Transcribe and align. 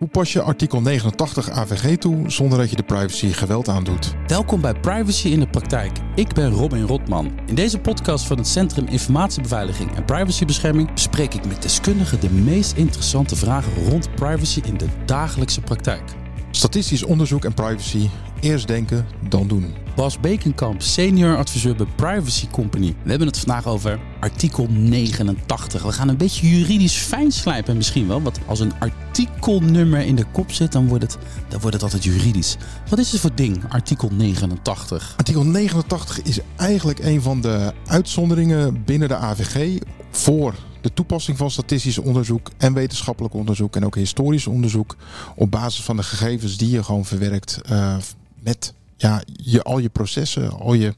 Hoe 0.00 0.08
pas 0.08 0.32
je 0.32 0.42
artikel 0.42 0.80
89 0.80 1.50
AVG 1.50 1.96
toe 1.96 2.30
zonder 2.30 2.58
dat 2.58 2.70
je 2.70 2.76
de 2.76 2.82
privacy 2.82 3.32
geweld 3.32 3.68
aandoet? 3.68 4.14
Welkom 4.26 4.60
bij 4.60 4.74
Privacy 4.74 5.28
in 5.28 5.40
de 5.40 5.46
Praktijk. 5.46 5.98
Ik 6.14 6.34
ben 6.34 6.50
Robin 6.50 6.82
Rotman. 6.82 7.32
In 7.46 7.54
deze 7.54 7.78
podcast 7.78 8.26
van 8.26 8.36
het 8.36 8.46
Centrum 8.46 8.86
Informatiebeveiliging 8.86 9.96
en 9.96 10.04
Privacybescherming 10.04 10.92
bespreek 10.92 11.34
ik 11.34 11.46
met 11.46 11.62
deskundigen 11.62 12.20
de 12.20 12.30
meest 12.30 12.76
interessante 12.76 13.36
vragen 13.36 13.88
rond 13.88 14.14
privacy 14.14 14.60
in 14.64 14.76
de 14.76 14.86
dagelijkse 15.06 15.60
praktijk. 15.60 16.02
Statistisch 16.50 17.04
onderzoek 17.04 17.44
en 17.44 17.54
privacy. 17.54 18.08
Eerst 18.40 18.66
denken, 18.66 19.06
dan 19.28 19.48
doen. 19.48 19.74
Bas 20.00 20.20
Bekenkamp, 20.20 20.82
senior 20.82 21.36
adviseur 21.36 21.76
bij 21.76 21.86
Privacy 21.96 22.46
Company. 22.46 22.94
We 23.02 23.10
hebben 23.10 23.28
het 23.28 23.38
vandaag 23.38 23.66
over 23.66 24.00
artikel 24.20 24.66
89. 24.70 25.82
We 25.82 25.92
gaan 25.92 26.08
een 26.08 26.16
beetje 26.16 26.48
juridisch 26.48 26.96
fijn 26.96 27.32
slijpen 27.32 27.76
misschien 27.76 28.08
wel. 28.08 28.22
Want 28.22 28.38
als 28.46 28.60
een 28.60 28.72
artikelnummer 28.78 30.00
in 30.00 30.16
de 30.16 30.24
kop 30.32 30.52
zit, 30.52 30.72
dan 30.72 30.88
wordt 30.88 31.02
het, 31.02 31.18
dan 31.48 31.60
wordt 31.60 31.74
het 31.74 31.82
altijd 31.82 32.04
juridisch. 32.04 32.56
Wat 32.88 32.98
is 32.98 33.12
het 33.12 33.20
voor 33.20 33.34
ding, 33.34 33.62
artikel 33.68 34.10
89? 34.12 35.14
Artikel 35.16 35.44
89 35.44 36.22
is 36.22 36.38
eigenlijk 36.56 36.98
een 36.98 37.22
van 37.22 37.40
de 37.40 37.72
uitzonderingen 37.86 38.84
binnen 38.84 39.08
de 39.08 39.16
AVG 39.16 39.82
voor 40.10 40.54
de 40.80 40.92
toepassing 40.92 41.36
van 41.36 41.50
statistisch 41.50 41.98
onderzoek 41.98 42.50
en 42.56 42.74
wetenschappelijk 42.74 43.34
onderzoek 43.34 43.76
en 43.76 43.84
ook 43.84 43.96
historisch 43.96 44.46
onderzoek 44.46 44.96
op 45.34 45.50
basis 45.50 45.84
van 45.84 45.96
de 45.96 46.02
gegevens 46.02 46.56
die 46.56 46.70
je 46.70 46.82
gewoon 46.82 47.04
verwerkt 47.04 47.60
uh, 47.70 47.96
met 48.42 48.74
ja, 49.00 49.22
je, 49.36 49.62
al 49.62 49.78
je 49.78 49.88
processen, 49.88 50.50
al 50.50 50.74
je 50.74 50.94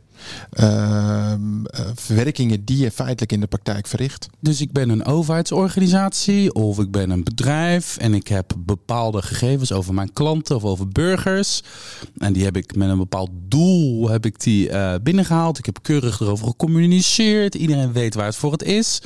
uh, 0.60 1.32
verwerkingen 1.94 2.64
die 2.64 2.78
je 2.78 2.90
feitelijk 2.90 3.32
in 3.32 3.40
de 3.40 3.46
praktijk 3.46 3.86
verricht. 3.86 4.28
Dus 4.40 4.60
ik 4.60 4.72
ben 4.72 4.88
een 4.88 5.04
overheidsorganisatie 5.04 6.52
of 6.52 6.78
ik 6.78 6.90
ben 6.90 7.10
een 7.10 7.24
bedrijf 7.24 7.96
en 7.96 8.14
ik 8.14 8.28
heb 8.28 8.54
bepaalde 8.58 9.22
gegevens 9.22 9.72
over 9.72 9.94
mijn 9.94 10.12
klanten 10.12 10.56
of 10.56 10.64
over 10.64 10.88
burgers. 10.88 11.62
En 12.18 12.32
die 12.32 12.44
heb 12.44 12.56
ik 12.56 12.74
met 12.76 12.88
een 12.88 12.98
bepaald 12.98 13.30
doel 13.32 14.08
heb 14.08 14.26
ik 14.26 14.40
die 14.40 14.68
uh, 14.68 14.94
binnengehaald. 15.02 15.58
Ik 15.58 15.66
heb 15.66 15.78
keurig 15.82 16.20
erover 16.20 16.46
gecommuniceerd. 16.46 17.54
Iedereen 17.54 17.92
weet 17.92 18.14
waar 18.14 18.26
het 18.26 18.36
voor 18.36 18.52
het 18.52 18.62
is. 18.62 19.02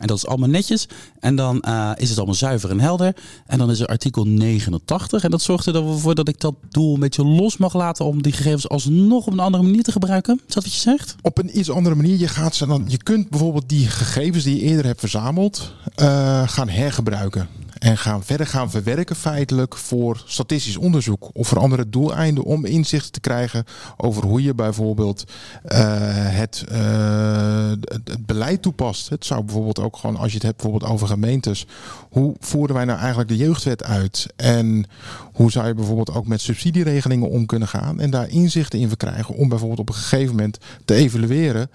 En 0.00 0.06
dat 0.06 0.16
is 0.16 0.26
allemaal 0.26 0.48
netjes. 0.48 0.88
En 1.18 1.36
dan 1.36 1.64
uh, 1.68 1.90
is 1.96 2.08
het 2.08 2.16
allemaal 2.18 2.34
zuiver 2.34 2.70
en 2.70 2.80
helder. 2.80 3.16
En 3.46 3.58
dan 3.58 3.70
is 3.70 3.80
er 3.80 3.86
artikel 3.86 4.24
89. 4.24 5.24
En 5.24 5.30
dat 5.30 5.42
zorgt 5.42 5.66
er 5.66 5.72
dan 5.72 5.98
voor 5.98 6.14
dat 6.14 6.28
ik 6.28 6.40
dat 6.40 6.54
doel 6.68 6.94
een 6.94 7.00
beetje 7.00 7.24
los 7.24 7.56
mag 7.56 7.74
laten 7.74 8.04
om 8.04 8.22
die 8.22 8.32
gegevens 8.32 8.68
alsnog 8.68 9.26
op 9.26 9.32
een 9.32 9.38
andere 9.38 9.62
manier 9.62 9.82
te 9.82 9.92
gebruiken. 9.92 10.40
Is 10.46 10.54
dat 10.54 10.62
wat 10.62 10.72
je 10.72 10.80
zegt? 10.80 11.16
Op 11.22 11.38
een 11.38 11.58
iets 11.58 11.70
andere 11.70 11.94
manier. 11.94 12.18
Je, 12.18 12.28
gaat 12.28 12.54
ze 12.54 12.66
dan, 12.66 12.84
je 12.88 12.96
kunt 12.96 13.30
bijvoorbeeld 13.30 13.68
die 13.68 13.86
gegevens 13.86 14.44
die 14.44 14.56
je 14.56 14.62
eerder 14.62 14.86
hebt 14.86 15.00
verzameld 15.00 15.72
uh, 15.96 16.48
gaan 16.48 16.68
hergebruiken. 16.68 17.48
En 17.80 17.98
gaan 17.98 18.24
verder 18.24 18.46
gaan 18.46 18.70
verwerken 18.70 19.16
feitelijk 19.16 19.76
voor 19.76 20.22
statistisch 20.26 20.76
onderzoek 20.76 21.30
of 21.32 21.48
voor 21.48 21.58
andere 21.58 21.88
doeleinden 21.88 22.44
om 22.44 22.64
inzicht 22.64 23.12
te 23.12 23.20
krijgen 23.20 23.64
over 23.96 24.24
hoe 24.24 24.42
je 24.42 24.54
bijvoorbeeld 24.54 25.24
uh, 25.64 25.78
het, 26.12 26.64
uh, 26.72 27.70
het 27.84 28.26
beleid 28.26 28.62
toepast. 28.62 29.08
Het 29.08 29.24
zou 29.24 29.44
bijvoorbeeld 29.44 29.78
ook 29.78 29.96
gewoon, 29.96 30.16
als 30.16 30.28
je 30.28 30.34
het 30.34 30.42
hebt 30.42 30.56
bijvoorbeeld 30.56 30.92
over 30.92 31.06
gemeentes, 31.06 31.66
hoe 32.10 32.36
voeren 32.40 32.74
wij 32.74 32.84
nou 32.84 32.98
eigenlijk 32.98 33.28
de 33.28 33.36
jeugdwet 33.36 33.84
uit? 33.84 34.26
En 34.36 34.86
hoe 35.32 35.50
zou 35.50 35.66
je 35.66 35.74
bijvoorbeeld 35.74 36.14
ook 36.14 36.26
met 36.26 36.40
subsidieregelingen 36.40 37.30
om 37.30 37.46
kunnen 37.46 37.68
gaan 37.68 38.00
en 38.00 38.10
daar 38.10 38.28
inzichten 38.28 38.78
in 38.78 38.88
verkrijgen 38.88 39.34
om 39.34 39.48
bijvoorbeeld 39.48 39.80
op 39.80 39.88
een 39.88 39.94
gegeven 39.94 40.34
moment 40.34 40.58
te 40.84 40.94
evalueren. 40.94 41.70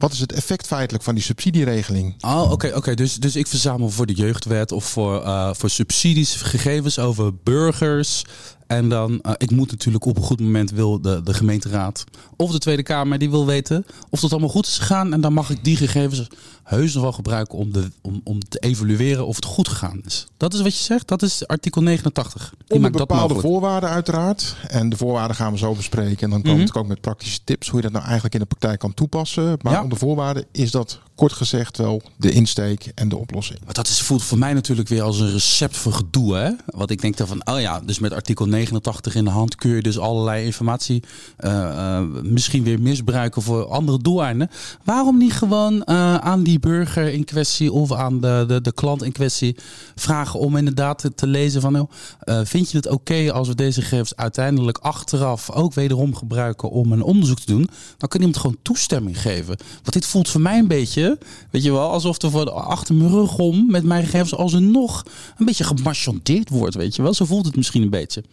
Wat 0.00 0.12
is 0.12 0.20
het 0.20 0.32
effect 0.32 0.66
feitelijk 0.66 1.04
van 1.04 1.14
die 1.14 1.24
subsidieregeling? 1.24 2.14
Oh, 2.20 2.50
oké, 2.50 2.72
oké. 2.74 2.94
Dus, 2.94 3.14
dus 3.16 3.36
ik 3.36 3.46
verzamel 3.46 3.90
voor 3.90 4.06
de 4.06 4.12
jeugdwet 4.12 4.72
of 4.72 4.84
voor, 4.84 5.22
uh, 5.22 5.50
voor 5.52 5.70
subsidies 5.70 6.34
gegevens 6.34 6.98
over 6.98 7.34
burgers. 7.34 8.24
En 8.70 8.88
dan, 8.88 9.20
uh, 9.22 9.32
ik 9.36 9.50
moet 9.50 9.70
natuurlijk 9.70 10.04
op 10.04 10.16
een 10.16 10.22
goed 10.22 10.40
moment 10.40 10.70
wil 10.70 11.00
de, 11.00 11.22
de 11.22 11.34
gemeenteraad 11.34 12.04
of 12.36 12.50
de 12.50 12.58
Tweede 12.58 12.82
Kamer 12.82 13.18
die 13.18 13.30
wil 13.30 13.46
weten 13.46 13.86
of 14.10 14.20
dat 14.20 14.30
allemaal 14.30 14.48
goed 14.48 14.66
is 14.66 14.78
gegaan. 14.78 15.12
En 15.12 15.20
dan 15.20 15.32
mag 15.32 15.50
ik 15.50 15.64
die 15.64 15.76
gegevens 15.76 16.28
heus 16.62 16.94
nog 16.94 17.02
wel 17.02 17.12
gebruiken 17.12 17.58
om, 17.58 17.72
de, 17.72 17.90
om, 18.00 18.20
om 18.24 18.38
te 18.48 18.58
evalueren 18.58 19.26
of 19.26 19.36
het 19.36 19.44
goed 19.44 19.68
gegaan 19.68 20.00
is. 20.04 20.26
Dat 20.36 20.54
is 20.54 20.60
wat 20.60 20.76
je 20.76 20.82
zegt? 20.82 21.08
Dat 21.08 21.22
is 21.22 21.46
artikel 21.46 21.82
89. 21.82 22.54
Die 22.66 22.76
Onder 22.76 22.90
bepaalde 22.90 23.34
voorwaarden 23.34 23.90
uiteraard. 23.90 24.56
En 24.68 24.88
de 24.88 24.96
voorwaarden 24.96 25.36
gaan 25.36 25.52
we 25.52 25.58
zo 25.58 25.74
bespreken. 25.74 26.22
En 26.24 26.30
dan 26.30 26.42
komen 26.42 26.58
mm 26.58 26.64
-hmm. 26.64 26.72
we 26.72 26.78
ook 26.78 26.86
met 26.86 27.00
praktische 27.00 27.40
tips 27.44 27.68
hoe 27.68 27.76
je 27.76 27.82
dat 27.82 27.92
nou 27.92 28.04
eigenlijk 28.04 28.34
in 28.34 28.40
de 28.40 28.46
praktijk 28.46 28.78
kan 28.78 28.94
toepassen. 28.94 29.58
Maar 29.62 29.72
ja. 29.72 29.82
onder 29.82 29.98
voorwaarden 29.98 30.44
is 30.52 30.70
dat 30.70 31.00
kort 31.20 31.32
gezegd 31.32 31.76
wel 31.76 32.02
de 32.16 32.30
insteek 32.30 32.92
en 32.94 33.08
de 33.08 33.16
oplossing. 33.16 33.58
Maar 33.64 33.74
dat 33.74 33.88
is, 33.88 34.00
voelt 34.00 34.22
voor 34.22 34.38
mij 34.38 34.52
natuurlijk 34.52 34.88
weer 34.88 35.02
als 35.02 35.20
een 35.20 35.30
recept 35.30 35.76
voor 35.76 35.92
gedoe. 35.92 36.36
Hè? 36.36 36.50
Want 36.66 36.90
ik 36.90 37.00
denk 37.00 37.16
dan 37.16 37.26
van, 37.26 37.46
oh 37.46 37.60
ja, 37.60 37.80
dus 37.80 37.98
met 37.98 38.12
artikel 38.12 38.46
89 38.46 39.14
in 39.14 39.24
de 39.24 39.30
hand 39.30 39.54
kun 39.54 39.70
je 39.70 39.82
dus 39.82 39.98
allerlei 39.98 40.44
informatie 40.44 41.02
uh, 41.40 41.50
uh, 41.52 42.00
misschien 42.22 42.62
weer 42.62 42.80
misbruiken 42.80 43.42
voor 43.42 43.64
andere 43.64 43.98
doeleinden. 43.98 44.50
Waarom 44.84 45.16
niet 45.16 45.32
gewoon 45.32 45.74
uh, 45.74 46.14
aan 46.14 46.42
die 46.42 46.58
burger 46.58 47.12
in 47.12 47.24
kwestie 47.24 47.72
of 47.72 47.92
aan 47.92 48.20
de, 48.20 48.44
de, 48.48 48.60
de 48.60 48.72
klant 48.72 49.02
in 49.02 49.12
kwestie 49.12 49.56
vragen 49.94 50.40
om 50.40 50.56
inderdaad 50.56 50.98
te, 50.98 51.14
te 51.14 51.26
lezen 51.26 51.60
van, 51.60 51.74
uh, 51.76 52.40
vind 52.44 52.70
je 52.70 52.76
het 52.76 52.88
oké 52.88 53.32
als 53.32 53.48
we 53.48 53.54
deze 53.54 53.80
gegevens 53.82 54.16
uiteindelijk 54.16 54.78
achteraf 54.78 55.50
ook 55.50 55.74
wederom 55.74 56.14
gebruiken 56.14 56.70
om 56.70 56.92
een 56.92 57.02
onderzoek 57.02 57.38
te 57.38 57.52
doen? 57.52 57.68
Dan 57.96 58.08
kan 58.08 58.20
iemand 58.20 58.38
gewoon 58.38 58.58
toestemming 58.62 59.20
geven. 59.20 59.56
Want 59.82 59.92
dit 59.92 60.06
voelt 60.06 60.28
voor 60.28 60.40
mij 60.40 60.58
een 60.58 60.68
beetje 60.68 61.09
Weet 61.50 61.62
je 61.62 61.72
wel, 61.72 61.90
alsof 61.90 62.22
er 62.22 62.30
voor 62.30 62.44
de, 62.44 62.50
achter 62.50 62.94
mijn 62.94 63.10
rug 63.10 63.38
om 63.38 63.70
met 63.70 63.84
mijn 63.84 64.04
gegevens 64.04 64.34
alsnog 64.34 65.04
een 65.38 65.46
beetje 65.46 65.64
gemarchandeerd 65.64 66.48
wordt. 66.48 66.74
Weet 66.74 66.96
je 66.96 67.02
wel, 67.02 67.14
zo 67.14 67.24
voelt 67.24 67.46
het 67.46 67.56
misschien 67.56 67.82
een 67.82 67.90
beetje. 67.90 68.24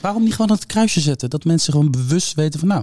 Waarom 0.00 0.22
niet 0.22 0.32
gewoon 0.32 0.46
dat 0.46 0.66
kruisje 0.66 1.00
zetten? 1.00 1.30
Dat 1.30 1.44
mensen 1.44 1.72
gewoon 1.72 1.90
bewust 1.90 2.34
weten 2.34 2.60
van 2.60 2.68
nou. 2.68 2.82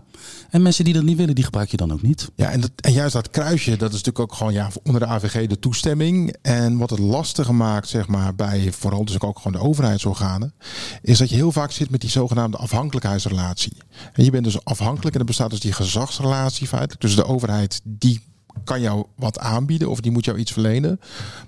En 0.49 0.61
mensen 0.61 0.83
die 0.83 0.93
dat 0.93 1.03
niet 1.03 1.17
willen, 1.17 1.35
die 1.35 1.43
gebruik 1.43 1.71
je 1.71 1.77
dan 1.77 1.91
ook 1.91 2.01
niet. 2.01 2.29
Ja, 2.35 2.49
en, 2.49 2.61
dat, 2.61 2.71
en 2.75 2.91
juist 2.91 3.13
dat 3.13 3.29
kruisje, 3.29 3.69
dat 3.69 3.93
is 3.93 4.03
natuurlijk 4.03 4.19
ook 4.19 4.33
gewoon 4.33 4.53
ja, 4.53 4.69
onder 4.83 5.01
de 5.01 5.07
AVG 5.07 5.47
de 5.47 5.59
toestemming. 5.59 6.35
En 6.41 6.77
wat 6.77 6.89
het 6.89 6.99
lastiger 6.99 7.55
maakt, 7.55 7.87
zeg 7.87 8.07
maar, 8.07 8.35
bij 8.35 8.71
vooral 8.71 9.05
dus 9.05 9.19
ook 9.19 9.37
gewoon 9.37 9.61
de 9.61 9.67
overheidsorganen, 9.67 10.53
is 11.01 11.17
dat 11.17 11.29
je 11.29 11.35
heel 11.35 11.51
vaak 11.51 11.71
zit 11.71 11.89
met 11.89 12.01
die 12.01 12.09
zogenaamde 12.09 12.57
afhankelijkheidsrelatie. 12.57 13.77
En 14.13 14.23
je 14.23 14.31
bent 14.31 14.43
dus 14.43 14.65
afhankelijk 14.65 15.13
en 15.13 15.19
er 15.19 15.27
bestaat 15.27 15.49
dus 15.49 15.59
die 15.59 15.73
gezagsrelatie 15.73 16.67
feitelijk. 16.67 17.01
Dus 17.01 17.15
de 17.15 17.25
overheid 17.25 17.81
die 17.83 18.21
kan 18.63 18.81
jou 18.81 19.05
wat 19.15 19.39
aanbieden 19.39 19.89
of 19.89 19.99
die 19.99 20.11
moet 20.11 20.25
jou 20.25 20.37
iets 20.37 20.51
verlenen. 20.51 20.99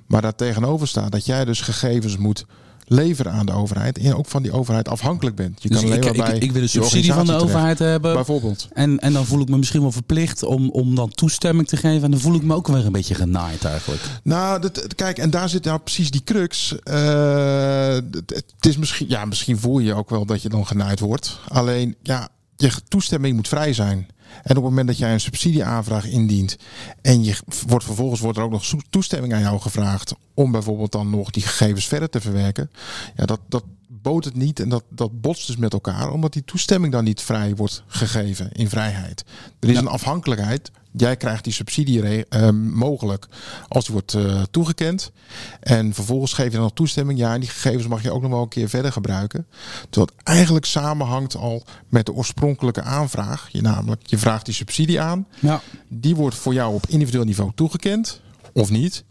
Maar 0.08 0.22
daar 0.22 0.36
tegenover 0.36 0.88
staat 0.88 1.12
dat 1.12 1.26
jij 1.26 1.46
dus 1.46 1.62
gegevens 1.62 2.18
moet 2.18 2.46
leveren 2.92 3.32
aan 3.32 3.46
de 3.46 3.52
overheid 3.52 3.98
en 3.98 4.16
ook 4.16 4.28
van 4.28 4.42
die 4.42 4.52
overheid 4.52 4.90
afhankelijk 4.90 5.36
bent. 5.36 5.64
Je 5.64 5.70
dus 5.70 5.78
kan 5.78 5.88
alleen 5.88 6.04
ik, 6.04 6.18
bij 6.18 6.36
ik, 6.36 6.44
ik 6.44 6.52
wil 6.52 6.62
een 6.62 6.70
subsidie 6.70 7.14
van 7.14 7.26
de 7.26 7.34
overheid 7.34 7.80
hebben. 7.80 8.14
Bijvoorbeeld. 8.14 8.68
En, 8.74 9.00
en 9.00 9.14
dan 9.14 9.26
voel 9.26 9.42
ik 9.42 9.50
me 9.50 9.58
misschien 9.58 9.82
wel 9.82 9.92
verplicht 9.92 10.44
om, 10.44 10.70
om 10.70 10.96
dan 10.96 11.10
toestemming 11.10 11.68
te 11.68 11.78
geven. 11.78 12.04
En 12.04 12.12
dan 12.12 12.20
voel 12.20 12.36
ik 12.36 12.44
me 12.44 12.56
ook 12.56 12.68
weer 12.68 12.86
een 12.86 12.92
beetje 12.92 13.16
genaaid 13.16 13.66
eigenlijk. 13.66 14.02
Nou, 14.24 14.62
dat, 14.62 14.96
kijk, 14.96 15.18
en 15.18 15.30
daar 15.30 15.50
zit 15.50 15.64
nou 15.64 15.80
precies 15.80 16.12
die 16.12 16.24
crux. 16.24 16.76
Uh, 16.84 17.94
het, 17.94 18.30
het 18.36 18.66
is 18.66 18.78
misschien, 18.78 19.10
ja, 19.10 19.26
misschien 19.26 19.60
voel 19.60 19.80
je 19.80 19.94
ook 19.94 20.10
wel 20.10 20.26
dat 20.26 20.42
je 20.42 20.50
dan 20.50 20.68
genaaid 20.68 21.00
wordt. 21.00 21.40
Alleen, 21.48 21.96
ja, 22.04 22.30
je 22.56 22.72
toestemming 22.88 23.36
moet 23.36 23.48
vrij 23.48 23.74
zijn. 23.74 24.08
En 24.44 24.58
op 24.58 24.64
het 24.64 24.64
moment 24.64 24.88
dat 24.88 24.97
jij 24.97 25.14
een 25.14 25.19
subsidieaanvraag 25.19 26.06
indient 26.06 26.58
en 27.02 27.24
je 27.24 27.38
wordt 27.68 27.86
vervolgens 27.86 28.19
wordt 28.19 28.38
er 28.38 28.44
ook 28.44 28.52
nog 28.52 28.74
toestemming 28.90 29.34
aan 29.34 29.42
jou 29.42 29.59
gevraagd 29.59 30.14
om 30.34 30.52
bijvoorbeeld 30.52 30.92
dan 30.92 31.09
nog 31.09 31.30
die 31.30 31.44
gegevens 31.44 31.88
verder 31.88 32.09
te 32.09 32.22
verwerken, 32.22 32.72
ja, 33.16 33.25
dat, 33.25 33.40
dat 33.47 33.64
boot 34.02 34.26
het 34.26 34.36
niet 34.36 34.60
en 34.60 34.70
dat, 34.70 34.84
dat 34.90 35.22
botst 35.22 35.48
dus 35.48 35.58
met 35.58 35.74
elkaar, 35.74 36.12
omdat 36.12 36.34
die 36.34 36.46
toestemming 36.46 36.94
dan 36.94 37.04
niet 37.04 37.22
vrij 37.22 37.56
wordt 37.56 37.84
gegeven 37.88 38.52
in 38.52 38.70
vrijheid. 38.70 39.24
Er 39.60 39.70
is 39.70 39.76
ja. 39.76 39.82
een 39.82 39.88
afhankelijkheid. 39.88 40.72
Jij 40.92 41.18
krijgt 41.18 41.44
die 41.44 41.54
subsidie 41.54 42.26
uh, 42.30 42.50
mogelijk 42.50 43.28
als 43.68 43.86
die 43.86 43.94
wordt 43.94 44.14
uh, 44.14 44.42
toegekend. 44.52 45.12
En 45.60 45.94
vervolgens 45.94 46.34
geef 46.34 46.46
je 46.46 46.52
dan 46.52 46.62
nog 46.62 46.74
toestemming. 46.74 47.20
Ja, 47.20 47.34
en 47.34 47.40
die 47.40 47.50
gegevens 47.50 47.88
mag 47.88 48.04
je 48.04 48.12
ook 48.12 48.22
nog 48.22 48.32
wel 48.32 48.42
een 48.42 48.48
keer 48.48 48.70
verder 48.70 48.92
gebruiken. 48.92 49.46
Terwijl 49.90 50.12
het 50.16 50.28
eigenlijk 50.28 50.66
samenhangt 50.66 51.36
al 51.36 51.64
met 51.90 52.06
de 52.06 52.14
oorspronkelijke 52.14 52.82
aanvraag. 52.82 53.50
Je 53.52 53.62
namelijk, 53.62 54.08
je 54.08 54.18
vraagt 54.18 54.46
die 54.46 54.54
subsidie 54.54 55.02
aan. 55.02 55.28
Ja. 55.40 55.62
Die 55.88 56.16
wordt 56.16 56.36
voor 56.36 56.54
jou 56.54 56.74
op 56.74 56.88
individueel 56.88 57.26
niveau 57.26 57.52
toegekend 57.56 58.22
of 58.53 58.70
niet. 58.70 59.03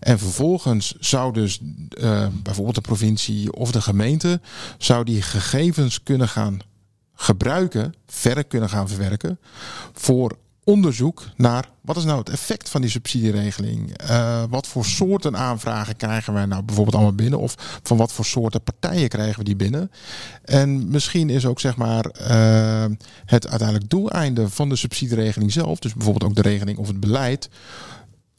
En 0.00 0.18
vervolgens 0.18 0.94
zou 0.98 1.32
dus 1.32 1.60
uh, 1.62 2.26
bijvoorbeeld 2.42 2.74
de 2.74 2.80
provincie 2.80 3.52
of 3.52 3.72
de 3.72 3.80
gemeente 3.80 4.40
zou 4.78 5.04
die 5.04 5.22
gegevens 5.22 6.02
kunnen 6.02 6.28
gaan 6.28 6.58
gebruiken, 7.14 7.94
verder 8.06 8.44
kunnen 8.44 8.68
gaan 8.68 8.88
verwerken 8.88 9.38
voor 9.92 10.36
onderzoek 10.66 11.22
naar 11.36 11.68
wat 11.80 11.96
is 11.96 12.04
nou 12.04 12.18
het 12.18 12.28
effect 12.28 12.68
van 12.68 12.80
die 12.80 12.90
subsidieregeling? 12.90 14.02
Uh, 14.10 14.42
wat 14.50 14.66
voor 14.66 14.84
soorten 14.84 15.36
aanvragen 15.36 15.96
krijgen 15.96 16.32
wij 16.32 16.46
nou 16.46 16.62
bijvoorbeeld 16.62 16.96
allemaal 16.96 17.14
binnen? 17.14 17.38
Of 17.38 17.80
van 17.82 17.96
wat 17.96 18.12
voor 18.12 18.24
soorten 18.24 18.62
partijen 18.62 19.08
krijgen 19.08 19.38
we 19.38 19.44
die 19.44 19.56
binnen? 19.56 19.90
En 20.44 20.88
misschien 20.88 21.30
is 21.30 21.46
ook 21.46 21.60
zeg 21.60 21.76
maar 21.76 22.04
uh, 22.20 22.84
het 23.24 23.48
uiteindelijk 23.48 23.90
doeleinde 23.90 24.48
van 24.48 24.68
de 24.68 24.76
subsidieregeling 24.76 25.52
zelf, 25.52 25.78
dus 25.78 25.94
bijvoorbeeld 25.94 26.30
ook 26.30 26.36
de 26.36 26.48
regeling 26.48 26.78
of 26.78 26.86
het 26.86 27.00
beleid, 27.00 27.48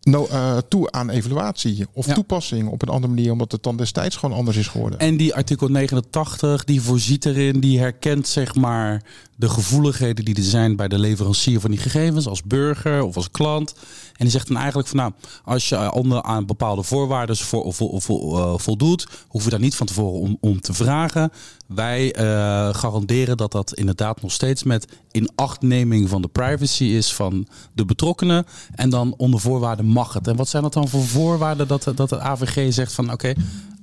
no, 0.08 0.28
uh, 0.32 0.58
toe 0.70 0.92
aan 0.92 1.10
evaluatie 1.10 1.86
of 1.94 2.06
Ja. 2.06 2.14
toepassing 2.14 2.70
op 2.70 2.82
een 2.82 2.88
andere 2.90 3.14
manier, 3.14 3.32
omdat 3.32 3.52
het 3.52 3.64
dan 3.64 3.78
destijds 3.78 4.16
gewoon 4.16 4.38
anders 4.38 4.58
is 4.58 4.68
geworden. 4.68 5.00
En 5.00 5.18
die 5.18 5.36
artikel 5.36 5.68
89, 5.68 6.64
die 6.64 6.82
voorziet 6.82 7.26
erin, 7.26 7.60
die 7.60 7.80
herkent 7.80 8.28
zeg 8.28 8.56
maar 8.56 9.04
de 9.36 9.50
gevoeligheden 9.50 10.26
die 10.26 10.36
er 10.36 10.44
zijn 10.44 10.76
bij 10.76 10.88
de 10.88 11.00
leverancier 11.00 11.60
van 11.60 11.72
die 11.72 11.80
gegevens, 11.80 12.28
als 12.28 12.44
burger 12.44 13.04
of 13.04 13.16
als 13.16 13.32
klant. 13.32 13.74
En 14.08 14.24
die 14.26 14.30
zegt 14.30 14.48
dan 14.48 14.58
eigenlijk 14.58 14.88
van 14.88 14.98
nou, 14.98 15.12
als 15.44 15.70
je 15.70 15.92
onder 15.94 16.22
aan 16.22 16.46
bepaalde 16.46 16.84
voorwaarden 16.84 17.38
vo, 17.38 17.72
vo, 17.72 18.00
vo- 18.00 18.38
eh, 18.38 18.60
voldoet, 18.60 19.08
hoef 19.28 19.44
je 19.44 19.50
daar 19.50 19.60
niet 19.60 19.76
van 19.76 19.88
tevoren 19.88 20.20
om, 20.20 20.38
om 20.42 20.62
te 20.62 20.74
vragen. 20.74 21.32
Wij 21.68 22.14
eh, 22.14 22.74
garanderen 22.74 23.38
dat 23.38 23.52
dat 23.52 23.74
inderdaad 23.74 24.22
nog 24.22 24.32
steeds 24.32 24.64
met 24.64 24.88
inachtneming 25.12 26.10
van 26.10 26.22
de 26.22 26.28
privacy 26.28 26.84
is 26.84 27.14
van 27.14 27.48
de 27.74 27.86
betrokkenen. 27.86 28.46
En 28.76 28.90
dan 28.90 29.14
onder 29.18 29.40
voorwaarden 29.40 29.86
mag 29.86 30.14
het. 30.14 30.28
En 30.28 30.36
wat 30.36 30.48
zijn 30.48 30.64
dat 30.64 30.74
dan 30.74 30.88
voor 30.88 31.04
voorwaarden 31.04 31.68
dat, 31.68 31.92
dat 31.96 32.10
de 32.10 32.20
AVG 32.20 32.74
zegt 32.74 32.94
van 32.94 33.12
oké, 33.12 33.34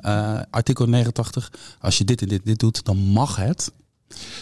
eh, 0.01 0.41
artikel 0.51 0.87
89, 0.87 1.53
als 1.81 1.99
je 1.99 2.05
dit 2.05 2.23
en 2.23 2.29
dit, 2.29 2.45
dit 2.45 2.59
doet, 2.59 2.85
dan 2.85 2.97
mag 2.97 3.37
het. 3.37 3.73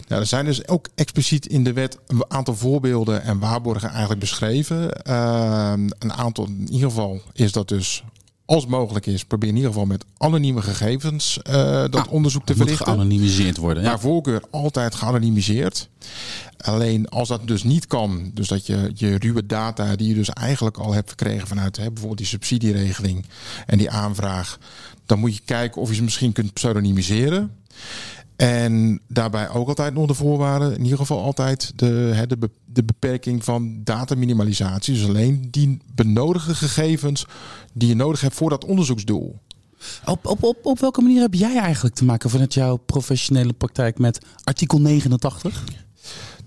Nou, 0.09 0.21
er 0.21 0.27
zijn 0.27 0.45
dus 0.45 0.69
ook 0.69 0.89
expliciet 0.95 1.47
in 1.47 1.65
de 1.65 1.73
wet 1.73 1.99
een 2.07 2.25
aantal 2.29 2.55
voorbeelden 2.55 3.23
en 3.23 3.39
waarborgen 3.39 3.89
eigenlijk 3.89 4.21
beschreven. 4.21 4.93
Ehm, 4.93 5.89
een 5.99 6.13
aantal, 6.13 6.47
in 6.47 6.73
ieder 6.73 6.89
geval 6.89 7.21
is 7.33 7.53
dat 7.53 7.69
dus, 7.69 8.05
als 8.53 8.67
mogelijk 8.67 9.07
is, 9.07 9.25
probeer 9.25 9.49
in 9.49 9.55
ieder 9.57 9.71
geval 9.71 9.87
met 9.87 10.05
anonieme 10.17 10.63
gegevens 10.63 11.43
eh, 11.43 11.53
dat 11.63 11.95
Ah, 11.97 12.13
onderzoek 12.13 12.45
te 12.47 12.53
moet 12.53 12.63
verrichten. 12.63 12.87
geanonimiseerd 12.87 13.57
worden. 13.57 13.83
Ja. 13.83 13.89
Naar 13.89 14.01
voorkeur 14.01 14.43
altijd 14.51 14.95
geanonimiseerd. 14.95 15.89
Alleen 16.57 17.09
als 17.09 17.29
dat 17.29 17.47
dus 17.47 17.63
niet 17.63 17.87
kan, 17.87 18.31
dus 18.35 18.49
dat 18.49 18.67
je 18.67 18.91
je 18.95 19.19
ruwe 19.19 19.47
data 19.47 19.97
die 19.97 20.09
je 20.09 20.15
dus 20.15 20.29
eigenlijk 20.31 20.77
al 20.79 20.93
hebt 20.93 21.09
verkregen 21.09 21.49
vanuit 21.49 21.77
hè, 21.77 21.85
bijvoorbeeld 21.85 22.19
die 22.19 22.27
subsidieregeling 22.27 23.25
en 23.67 23.79
die 23.79 23.91
aanvraag, 23.91 24.59
dan 25.07 25.19
moet 25.19 25.35
je 25.35 25.43
kijken 25.45 25.81
of 25.81 25.89
je 25.89 25.95
ze 25.95 26.03
misschien 26.03 26.33
kunt 26.33 26.53
pseudonymiseren. 26.53 27.57
En 28.43 29.01
daarbij 29.09 29.49
ook 29.49 29.69
altijd 29.69 29.95
nog 29.95 30.07
de 30.07 30.15
voorwaarden, 30.15 30.77
in 30.77 30.83
ieder 30.83 30.99
geval 30.99 31.23
altijd 31.23 31.73
de, 31.77 32.25
de, 32.29 32.51
de 32.65 32.85
beperking 32.85 33.45
van 33.45 33.81
dataminimalisatie. 33.85 34.95
Dus 34.95 35.09
alleen 35.09 35.49
die 35.51 35.79
benodigde 35.95 36.55
gegevens 36.55 37.27
die 37.73 37.89
je 37.89 37.95
nodig 37.95 38.21
hebt 38.21 38.35
voor 38.35 38.51
dat 38.51 38.65
onderzoeksdoel. 38.65 39.39
Op, 40.05 40.27
op, 40.27 40.43
op, 40.43 40.59
op 40.63 40.79
welke 40.79 41.01
manier 41.01 41.21
heb 41.21 41.35
jij 41.35 41.57
eigenlijk 41.57 41.95
te 41.95 42.05
maken 42.05 42.31
vanuit 42.31 42.55
jouw 42.55 42.77
professionele 42.77 43.53
praktijk 43.53 43.99
met 43.99 44.27
artikel 44.45 44.81
89? 44.81 45.65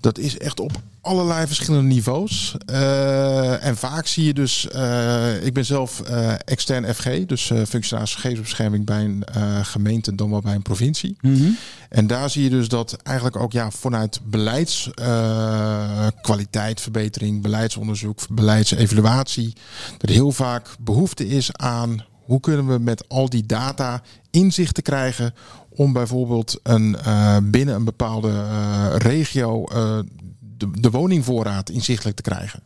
Dat 0.00 0.18
is 0.18 0.38
echt 0.38 0.60
op 0.60 0.72
allerlei 1.00 1.46
verschillende 1.46 1.94
niveaus. 1.94 2.56
Eh, 2.66 3.64
en 3.64 3.76
vaak 3.76 4.06
zie 4.06 4.24
je 4.24 4.34
dus, 4.34 4.68
eh, 4.68 5.44
ik 5.44 5.52
ben 5.52 5.64
zelf 5.64 6.00
eh, 6.00 6.32
extern 6.44 6.94
FG, 6.94 7.26
dus 7.26 7.52
functionaris 7.68 8.14
gegevensbescherming 8.14 8.84
bij 8.84 9.04
een 9.04 9.24
gemeente, 9.64 10.14
dan 10.14 10.30
wel 10.30 10.40
bij 10.40 10.54
een 10.54 10.62
provincie. 10.62 11.16
En 11.88 12.06
daar 12.06 12.30
zie 12.30 12.42
je 12.42 12.50
dus 12.50 12.68
dat 12.68 12.96
eigenlijk 13.02 13.36
ook 13.36 13.52
ja, 13.52 13.70
vanuit 13.70 14.20
beleids, 14.24 14.90
eh, 14.94 16.06
kwaliteitverbetering, 16.22 17.42
beleidsonderzoek, 17.42 18.18
beleidsevaluatie, 18.30 19.52
er 20.00 20.10
heel 20.10 20.32
vaak 20.32 20.68
behoefte 20.80 21.28
is 21.28 21.52
aan 21.52 22.04
hoe 22.26 22.40
kunnen 22.40 22.66
we 22.66 22.78
met 22.78 23.08
al 23.08 23.28
die 23.28 23.46
data 23.46 24.02
inzicht 24.30 24.74
te 24.74 24.82
krijgen 24.82 25.34
om 25.76 25.92
bijvoorbeeld 25.92 26.60
een, 26.62 26.96
eh, 26.96 27.36
binnen 27.42 27.74
een 27.74 27.84
bepaalde 27.84 28.30
eh, 28.30 28.86
regio 28.96 29.64
eh, 29.64 29.98
de, 30.56 30.70
de 30.70 30.90
woningvoorraad 30.90 31.70
inzichtelijk 31.70 32.16
te 32.16 32.22
krijgen. 32.22 32.62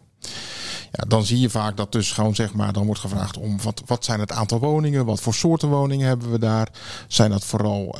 Ja, 0.92 1.04
dan 1.08 1.24
zie 1.24 1.40
je 1.40 1.50
vaak 1.50 1.76
dat 1.76 1.92
dus 1.92 2.12
gewoon 2.12 2.34
zeg 2.34 2.54
maar, 2.54 2.72
dan 2.72 2.86
wordt 2.86 3.00
gevraagd 3.00 3.36
om 3.36 3.62
wat, 3.62 3.82
wat 3.86 4.04
zijn 4.04 4.20
het 4.20 4.32
aantal 4.32 4.58
woningen, 4.58 5.04
wat 5.04 5.20
voor 5.20 5.34
soorten 5.34 5.68
woningen 5.68 6.06
hebben 6.06 6.30
we 6.30 6.38
daar. 6.38 6.68
Zijn 7.08 7.30
dat 7.30 7.44
vooral 7.44 7.96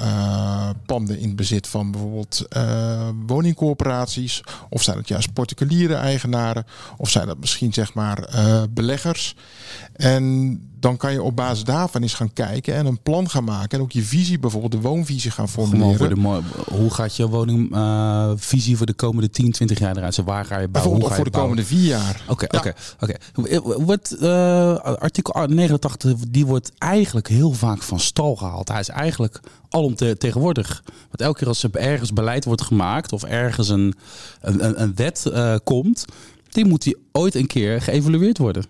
panden 0.87 1.19
in 1.19 1.37
bezit 1.37 1.67
van 1.67 1.91
bijvoorbeeld 1.91 2.47
woningcorporaties? 3.27 4.43
Of 4.69 4.83
zijn 4.83 4.97
het 4.97 5.09
juist 5.09 5.33
particuliere 5.33 5.95
eigenaren? 5.95 6.67
Of 6.97 7.11
zijn 7.11 7.27
dat 7.27 7.39
misschien 7.39 7.73
zeg 7.73 7.95
maar 7.95 8.29
beleggers? 8.71 9.37
En 9.93 10.59
dan 10.81 10.97
kan 10.97 11.13
je 11.13 11.23
op 11.23 11.37
basis 11.37 11.65
daarvan 11.65 12.03
eens 12.03 12.15
gaan 12.15 12.33
kijken 12.33 12.75
en 12.75 12.87
een 12.87 13.03
plan 13.03 13.31
gaan 13.31 13.45
maken. 13.45 13.79
En 13.79 13.85
ook 13.85 13.93
je 13.93 14.03
visie, 14.03 14.39
bijvoorbeeld 14.39 14.73
de 14.73 14.81
woonvisie 14.81 15.31
gaan 15.31 15.49
formuleren. 15.49 15.97
voor 15.97 16.09
de, 16.09 16.75
hoe 16.75 16.91
gaat 16.91 17.17
je 17.17 17.29
woningvisie 17.29 18.77
voor 18.77 18.87
de 18.87 18.93
komende 18.93 19.31
10, 19.31 19.53
20 19.53 19.79
jaar 19.79 19.97
eruit? 19.97 20.15
zien? 20.15 20.25
waar 20.25 20.45
ga 20.45 20.59
je 20.59 20.69
bouwen? 20.69 21.01
Hoe 21.01 21.11
voor 21.11 21.25
de 21.25 21.31
komende 21.31 21.65
vier 21.65 21.87
jaar. 21.87 22.23
Oké, 22.29 22.47
oké, 22.57 22.75
oké. 23.01 23.15
Wordt 23.63 24.17
eh, 24.17 24.75
artikel 24.75 25.47
89 25.47 26.15
die 26.29 26.47
wordt 26.47 26.73
eigenlijk 26.79 27.29
heel 27.29 27.53
vaak 27.53 27.83
van 27.83 28.01
stal 28.01 28.37
gehaald. 28.37 28.69
Hij 28.69 28.81
is 28.81 28.89
eigenlijk 28.89 29.41
alomtegenwoordig. 29.69 30.83
Want 30.85 31.21
elke 31.21 31.39
keer 31.39 31.49
als 31.49 31.63
er 31.63 31.75
ergens 31.75 32.13
beleid 32.13 32.45
wordt 32.45 32.63
gemaakt 32.63 33.13
of 33.13 33.23
ergens 33.23 33.69
een, 33.69 33.95
een, 34.41 34.65
een, 34.65 34.83
een 34.83 34.95
wet 34.95 35.27
eh, 35.27 35.55
komt, 35.65 36.05
die 36.49 36.65
moet 36.65 36.83
die 36.83 36.97
ooit 37.13 37.35
een 37.35 37.47
keer 37.47 37.83
geëvalueerd 37.83 38.39
worden. 38.39 38.65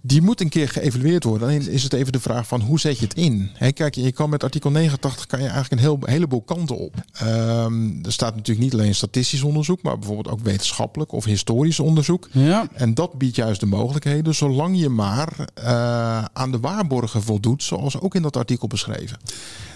Die 0.00 0.22
moet 0.22 0.40
een 0.40 0.48
keer 0.48 0.68
geëvalueerd 0.68 1.24
worden. 1.24 1.48
Alleen 1.48 1.68
is 1.68 1.82
het 1.82 1.92
even 1.92 2.12
de 2.12 2.20
vraag 2.20 2.46
van 2.46 2.60
hoe 2.60 2.80
zet 2.80 2.98
je 2.98 3.04
het 3.04 3.14
in? 3.14 3.50
Kijk, 3.74 3.94
je 3.94 4.12
kan 4.12 4.30
met 4.30 4.44
artikel 4.44 4.70
89 4.70 5.26
kan 5.26 5.38
je 5.38 5.44
eigenlijk 5.44 5.72
een 5.72 5.88
heel, 5.88 5.98
heleboel 6.04 6.42
kanten 6.42 6.76
op. 6.76 6.94
Ehm, 7.12 8.04
er 8.04 8.12
staat 8.12 8.34
natuurlijk 8.34 8.64
niet 8.64 8.72
alleen 8.72 8.94
statistisch 8.94 9.42
onderzoek, 9.42 9.82
maar 9.82 9.98
bijvoorbeeld 9.98 10.34
ook 10.34 10.40
wetenschappelijk 10.40 11.12
of 11.12 11.24
historisch 11.24 11.80
onderzoek. 11.80 12.28
Ja. 12.32 12.68
En 12.72 12.94
dat 12.94 13.18
biedt 13.18 13.36
juist 13.36 13.60
de 13.60 13.66
mogelijkheden, 13.66 14.34
zolang 14.34 14.78
je 14.78 14.88
maar 14.88 15.32
eh, 15.54 16.24
aan 16.32 16.50
de 16.50 16.60
waarborgen 16.60 17.22
voldoet, 17.22 17.62
zoals 17.62 18.00
ook 18.00 18.14
in 18.14 18.22
dat 18.22 18.36
artikel 18.36 18.68
beschreven. 18.68 19.18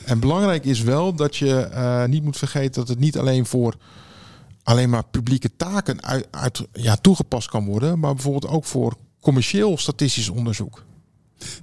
En 0.04 0.20
belangrijk 0.20 0.64
is 0.64 0.82
wel 0.82 1.14
dat 1.14 1.36
je 1.36 1.60
eh, 1.60 2.04
niet 2.04 2.24
moet 2.24 2.38
vergeten 2.38 2.72
dat 2.72 2.88
het 2.88 2.98
niet 2.98 3.18
alleen 3.18 3.46
voor 3.46 3.76
alleen 4.62 4.90
maar 4.90 5.04
publieke 5.10 5.50
taken 5.56 6.02
uit, 6.02 6.26
uit, 6.30 6.66
ja, 6.72 6.96
toegepast 6.96 7.48
kan 7.48 7.64
worden, 7.64 7.98
maar 7.98 8.14
bijvoorbeeld 8.14 8.52
ook 8.52 8.64
voor 8.64 8.96
commercieel 9.22 9.78
statistisch 9.78 10.28
onderzoek. 10.28 10.84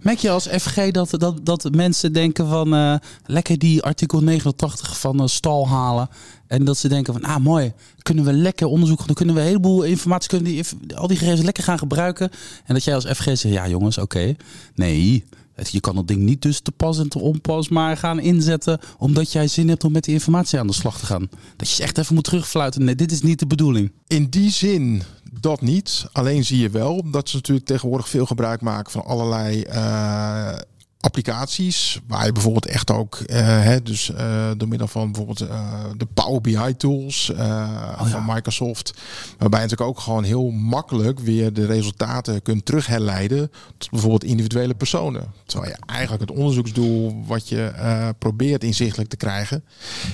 Merk 0.01 0.19
je 0.19 0.29
als 0.29 0.47
FG 0.47 0.91
dat, 0.91 1.09
dat, 1.09 1.45
dat 1.45 1.69
mensen 1.71 2.13
denken 2.13 2.47
van 2.47 2.75
eh, 2.75 2.95
lekker 3.25 3.57
die 3.57 3.83
artikel 3.83 4.21
89 4.21 4.99
van 4.99 5.17
de 5.17 5.27
stal 5.27 5.67
halen. 5.67 6.09
En 6.47 6.65
dat 6.65 6.77
ze 6.77 6.87
denken 6.87 7.13
van 7.13 7.23
ah 7.23 7.37
mooi, 7.37 7.73
kunnen 8.01 8.25
we 8.25 8.33
lekker 8.33 8.67
onderzoeken. 8.67 9.05
Dan 9.05 9.15
kunnen 9.15 9.35
we 9.35 9.41
een 9.41 9.47
heleboel 9.47 9.83
informatie, 9.83 10.29
kunnen 10.29 10.51
die, 10.51 10.63
al 10.95 11.07
die 11.07 11.17
gegevens 11.17 11.41
lekker 11.41 11.63
gaan 11.63 11.77
gebruiken. 11.77 12.29
En 12.65 12.73
dat 12.73 12.83
jij 12.83 12.95
als 12.95 13.05
FG 13.05 13.23
zegt 13.23 13.41
ja 13.41 13.67
jongens 13.67 13.97
oké, 13.97 14.35
nee. 14.75 15.25
Je 15.67 15.79
kan 15.79 15.95
dat 15.95 16.07
ding 16.07 16.21
niet 16.21 16.41
dus 16.41 16.59
te 16.59 16.71
pas 16.71 16.99
en 16.99 17.09
te 17.09 17.19
onpas 17.19 17.69
maar 17.69 17.97
gaan 17.97 18.19
inzetten. 18.19 18.79
Omdat 18.97 19.31
jij 19.31 19.47
zin 19.47 19.69
hebt 19.69 19.83
om 19.83 19.91
met 19.91 20.03
die 20.03 20.13
informatie 20.13 20.59
aan 20.59 20.67
de 20.67 20.73
slag 20.73 20.99
te 20.99 21.05
gaan. 21.05 21.29
Dat 21.55 21.71
je 21.71 21.83
echt 21.83 21.97
even 21.97 22.15
moet 22.15 22.23
terugfluiten. 22.23 22.83
Nee, 22.83 22.95
dit 22.95 23.11
is 23.11 23.21
niet 23.21 23.39
de 23.39 23.47
bedoeling. 23.47 23.91
In 24.07 24.29
die 24.29 24.51
zin 24.51 25.03
dat 25.39 25.61
niet. 25.61 26.05
Alleen 26.11 26.45
zie 26.45 26.59
je 26.59 26.69
wel 26.69 27.11
dat 27.11 27.29
ze 27.29 27.35
natuurlijk 27.35 27.67
tegenwoordig 27.67 28.09
veel 28.09 28.25
gebruik 28.25 28.61
maken 28.61 28.91
van 28.91 29.05
allerlei 29.05 29.61
eh, 29.61 30.57
applicaties. 31.01 31.99
Waar 32.07 32.25
je 32.25 32.31
bijvoorbeeld 32.31 32.65
echt 32.65 32.91
ook, 32.91 33.15
eh, 33.15 33.37
hè, 33.45 33.83
dus 33.83 34.13
eh, 34.13 34.51
door 34.57 34.67
middel 34.67 34.87
van 34.87 35.11
bijvoorbeeld 35.11 35.41
eh, 35.41 35.83
de 35.97 36.05
Power 36.13 36.41
BI 36.41 36.75
tools 36.77 37.31
eh, 37.33 38.09
van 38.09 38.25
Microsoft. 38.25 38.93
Waarbij 39.37 39.59
je 39.59 39.65
natuurlijk 39.65 39.97
ook 39.97 39.99
gewoon 39.99 40.23
heel 40.23 40.49
makkelijk 40.49 41.19
weer 41.19 41.53
de 41.53 41.65
resultaten 41.65 42.41
kunt 42.41 42.65
terugherleiden 42.65 43.51
tot 43.77 43.89
bijvoorbeeld 43.89 44.23
individuele 44.23 44.75
personen. 44.75 45.33
Terwijl 45.45 45.71
je 45.71 45.85
eigenlijk 45.85 46.29
het 46.29 46.37
onderzoeksdoel 46.37 47.23
wat 47.25 47.49
je 47.49 47.73
probeert 48.17 48.63
inzichtelijk 48.63 49.09
te 49.09 49.17
krijgen, 49.17 49.63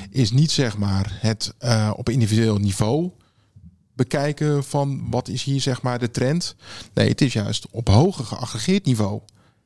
is 0.10 0.32
niet 0.32 0.52
zeg 0.52 0.78
maar 0.78 1.18
het 1.22 1.54
op 1.96 2.10
individueel 2.10 2.58
niveau 2.58 3.12
bekijken 3.96 4.64
van 4.64 5.08
wat 5.10 5.28
is 5.28 5.44
hier 5.44 5.62
zeg 5.62 5.82
maar 5.82 6.00
de 6.00 6.12
trend. 6.12 6.56
Nee, 6.94 7.10
het 7.10 7.22
is 7.22 7.34
juist 7.34 7.68
op 7.72 7.88
hoger 7.88 8.26
geaggregeerd 8.26 8.86
niveau. 8.86 9.22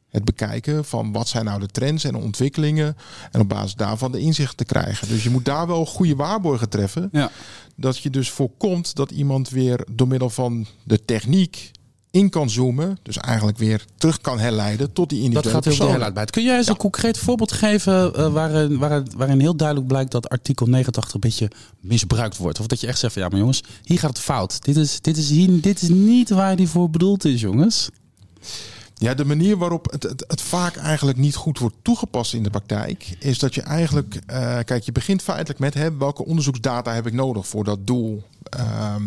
Het 0.10 0.26
bekijken 0.26 0.86
van 0.86 1.12
wat 1.12 1.28
zijn 1.28 1.46
nou 1.46 1.60
de 1.60 1.68
trends 1.68 2.04
en 2.04 2.12
de 2.12 2.18
ontwikkelingen. 2.18 2.98
En 3.32 3.40
op 3.40 3.50
basis 3.50 3.76
daarvan 3.76 4.12
de 4.12 4.20
inzicht 4.20 4.58
te 4.58 4.66
krijgen. 4.66 5.08
Dus 5.08 5.24
je 5.24 5.30
moet 5.30 5.46
daar 5.46 5.68
wel 5.68 5.86
goede 5.86 6.16
waarborgen 6.16 6.70
treffen. 6.70 7.10
Ja. 7.12 7.32
Dat 7.76 7.98
je 7.98 8.10
dus 8.10 8.30
voorkomt 8.30 8.96
dat 8.96 9.12
iemand 9.12 9.50
weer 9.50 9.86
door 9.92 10.08
middel 10.08 10.30
van 10.30 10.66
de 10.84 11.06
techniek 11.06 11.72
in 12.12 12.30
kan 12.30 12.50
zoomen. 12.50 12.98
Dus 13.04 13.18
eigenlijk 13.18 13.58
weer 13.58 13.86
terug 13.98 14.22
kan 14.22 14.40
herleiden 14.40 14.94
tot 14.94 15.10
die 15.10 15.30
Dat 15.30 15.46
individuele 15.46 15.78
gaat 15.78 15.92
heel 15.92 16.04
uitbreid. 16.04 16.32
Kun 16.32 16.44
jij 16.44 16.58
eens 16.58 16.68
een 16.68 16.78
concreet 16.78 17.18
voorbeeld 17.18 17.52
geven 17.52 18.16
eh, 18.16 18.32
waarin, 18.32 18.78
waarin, 18.78 19.12
waarin 19.18 19.40
heel 19.40 19.56
duidelijk 19.56 19.88
blijkt 19.88 20.12
dat 20.12 20.30
artikel 20.30 20.66
89 20.66 21.14
een 21.14 21.20
beetje 21.20 21.52
misbruikt 21.80 22.38
wordt? 22.38 22.60
Of 22.60 22.68
dat 22.68 22.82
je 22.82 22.88
echt 22.88 23.00
zegt 23.00 23.14
van 23.14 23.22
ja, 23.22 23.28
maar 23.30 23.40
jongens, 23.40 23.64
hier 23.84 24.00
gaat 24.00 24.10
het 24.10 24.20
fout. 24.20 24.64
Dit 24.64 24.76
is, 24.76 25.02
dit 25.02 25.18
is, 25.18 25.30
hier, 25.30 25.62
dit 25.62 25.82
is 25.82 25.90
niet 25.90 26.30
waar 26.30 26.56
die 26.56 26.68
voor 26.68 26.90
bedoeld 26.90 27.26
is, 27.26 27.42
jongens. 27.42 27.90
Ja, 29.00 29.14
de 29.14 29.26
manier 29.26 29.58
waarop 29.58 29.92
het, 29.92 30.04
het, 30.04 30.42
vaak 30.42 30.76
eigenlijk 30.76 31.18
niet 31.18 31.36
goed 31.36 31.60
wordt 31.60 31.76
toegepast 31.82 32.34
in 32.34 32.44
de 32.44 32.50
praktijk, 32.50 33.16
is 33.20 33.40
dat 33.40 33.56
je 33.56 33.62
eigenlijk, 33.62 34.20
eh, 34.26 34.58
kijk, 34.66 34.84
je 34.84 34.92
begint 34.92 35.22
feitelijk 35.22 35.60
met 35.60 35.74
hè, 35.74 35.98
welke 35.98 36.26
onderzoeksdata 36.26 36.94
heb 36.94 37.08
ik 37.08 37.14
nodig 37.14 37.48
voor 37.48 37.64
dat 37.64 37.88
doel. 37.88 38.24
Ehm, 38.44 39.04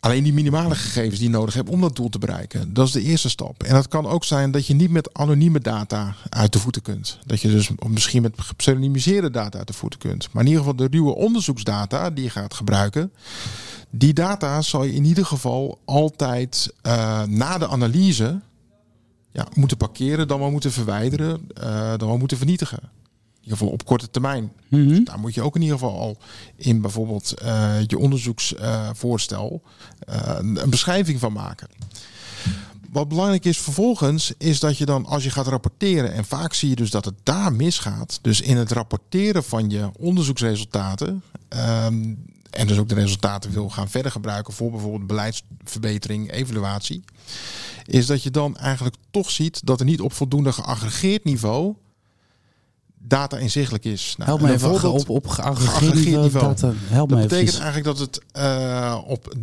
Alleen 0.00 0.22
die 0.22 0.32
minimale 0.32 0.74
gegevens 0.74 1.18
die 1.18 1.30
je 1.30 1.36
nodig 1.36 1.54
hebt 1.54 1.68
om 1.68 1.80
dat 1.80 1.96
doel 1.96 2.08
te 2.08 2.18
bereiken, 2.18 2.74
dat 2.74 2.86
is 2.86 2.92
de 2.92 3.02
eerste 3.02 3.28
stap. 3.28 3.62
En 3.62 3.74
dat 3.74 3.88
kan 3.88 4.06
ook 4.06 4.24
zijn 4.24 4.50
dat 4.50 4.66
je 4.66 4.74
niet 4.74 4.90
met 4.90 5.14
anonieme 5.14 5.60
data 5.60 6.14
uit 6.28 6.52
de 6.52 6.58
voeten 6.58 6.82
kunt. 6.82 7.18
Dat 7.26 7.40
je 7.40 7.48
dus 7.48 7.70
misschien 7.86 8.22
met 8.22 8.32
gepseudonymiseerde 8.36 9.30
data 9.30 9.58
uit 9.58 9.66
de 9.66 9.72
voeten 9.72 9.98
kunt. 9.98 10.32
Maar 10.32 10.42
in 10.42 10.48
ieder 10.48 10.64
geval 10.64 10.76
de 10.76 10.96
ruwe 10.96 11.14
onderzoeksdata 11.14 12.10
die 12.10 12.24
je 12.24 12.30
gaat 12.30 12.54
gebruiken, 12.54 13.12
die 13.90 14.12
data 14.12 14.62
zal 14.62 14.84
je 14.84 14.94
in 14.94 15.04
ieder 15.04 15.26
geval 15.26 15.78
altijd 15.84 16.74
uh, 16.86 17.22
na 17.22 17.58
de 17.58 17.68
analyse 17.68 18.40
ja, 19.32 19.46
moeten 19.54 19.76
parkeren, 19.76 20.28
dan 20.28 20.38
wel 20.38 20.50
moeten 20.50 20.72
verwijderen, 20.72 21.48
uh, 21.62 21.88
dan 21.96 22.08
wel 22.08 22.18
moeten 22.18 22.36
vernietigen. 22.36 22.80
In 23.40 23.46
ieder 23.46 23.58
geval 23.58 23.72
op 23.72 23.84
korte 23.84 24.10
termijn. 24.10 24.52
Mhm. 24.68 24.88
Dus 24.88 25.04
daar 25.04 25.18
moet 25.18 25.34
je 25.34 25.42
ook 25.42 25.54
in 25.54 25.62
ieder 25.62 25.78
geval 25.78 26.00
al 26.00 26.16
in 26.56 26.80
bijvoorbeeld 26.80 27.34
uh, 27.42 27.74
je 27.86 27.98
onderzoeksvoorstel 27.98 29.62
een 30.36 30.70
beschrijving 30.70 31.20
van 31.20 31.32
maken. 31.32 31.68
Wat 32.90 33.08
belangrijk 33.08 33.44
is 33.44 33.58
vervolgens, 33.58 34.32
is 34.38 34.60
dat 34.60 34.78
je 34.78 34.84
dan 34.84 35.06
als 35.06 35.24
je 35.24 35.30
gaat 35.30 35.46
rapporteren, 35.46 36.12
en 36.12 36.24
vaak 36.24 36.54
zie 36.54 36.68
je 36.68 36.76
dus 36.76 36.90
dat 36.90 37.04
het 37.04 37.14
daar 37.22 37.52
misgaat, 37.52 38.18
dus 38.22 38.40
in 38.40 38.56
het 38.56 38.72
rapporteren 38.72 39.44
van 39.44 39.70
je 39.70 39.90
onderzoeksresultaten, 39.98 41.22
um, 41.48 42.24
en 42.50 42.66
dus 42.66 42.78
ook 42.78 42.88
de 42.88 42.94
resultaten 42.94 43.50
wil 43.50 43.70
gaan 43.70 43.88
verder 43.88 44.12
gebruiken 44.12 44.52
voor 44.52 44.70
bijvoorbeeld 44.70 45.06
beleidsverbetering, 45.06 46.32
evaluatie, 46.32 47.04
is 47.84 48.06
dat 48.06 48.22
je 48.22 48.30
dan 48.30 48.56
eigenlijk 48.56 48.96
toch 49.10 49.30
ziet 49.30 49.66
dat 49.66 49.80
er 49.80 49.86
niet 49.86 50.00
op 50.00 50.12
voldoende 50.12 50.52
geaggregeerd 50.52 51.24
niveau 51.24 51.74
data 53.02 53.36
inzichtelijk 53.38 53.84
is. 53.84 54.14
Nou, 54.18 54.30
Help 54.30 54.40
me 54.40 54.52
even 54.52 54.92
op, 54.92 55.08
op 55.08 55.26
geaggregeerd, 55.26 55.78
geaggregeerd 55.78 56.22
niveau. 56.22 56.46
Data. 56.46 56.72
Help 56.88 57.08
dat 57.08 57.18
me 57.18 57.24
betekent 57.24 57.48
even. 57.48 57.62
eigenlijk 57.64 57.98
dat 57.98 57.98
het 57.98 58.22
uh, 58.36 58.98
op 59.06 59.34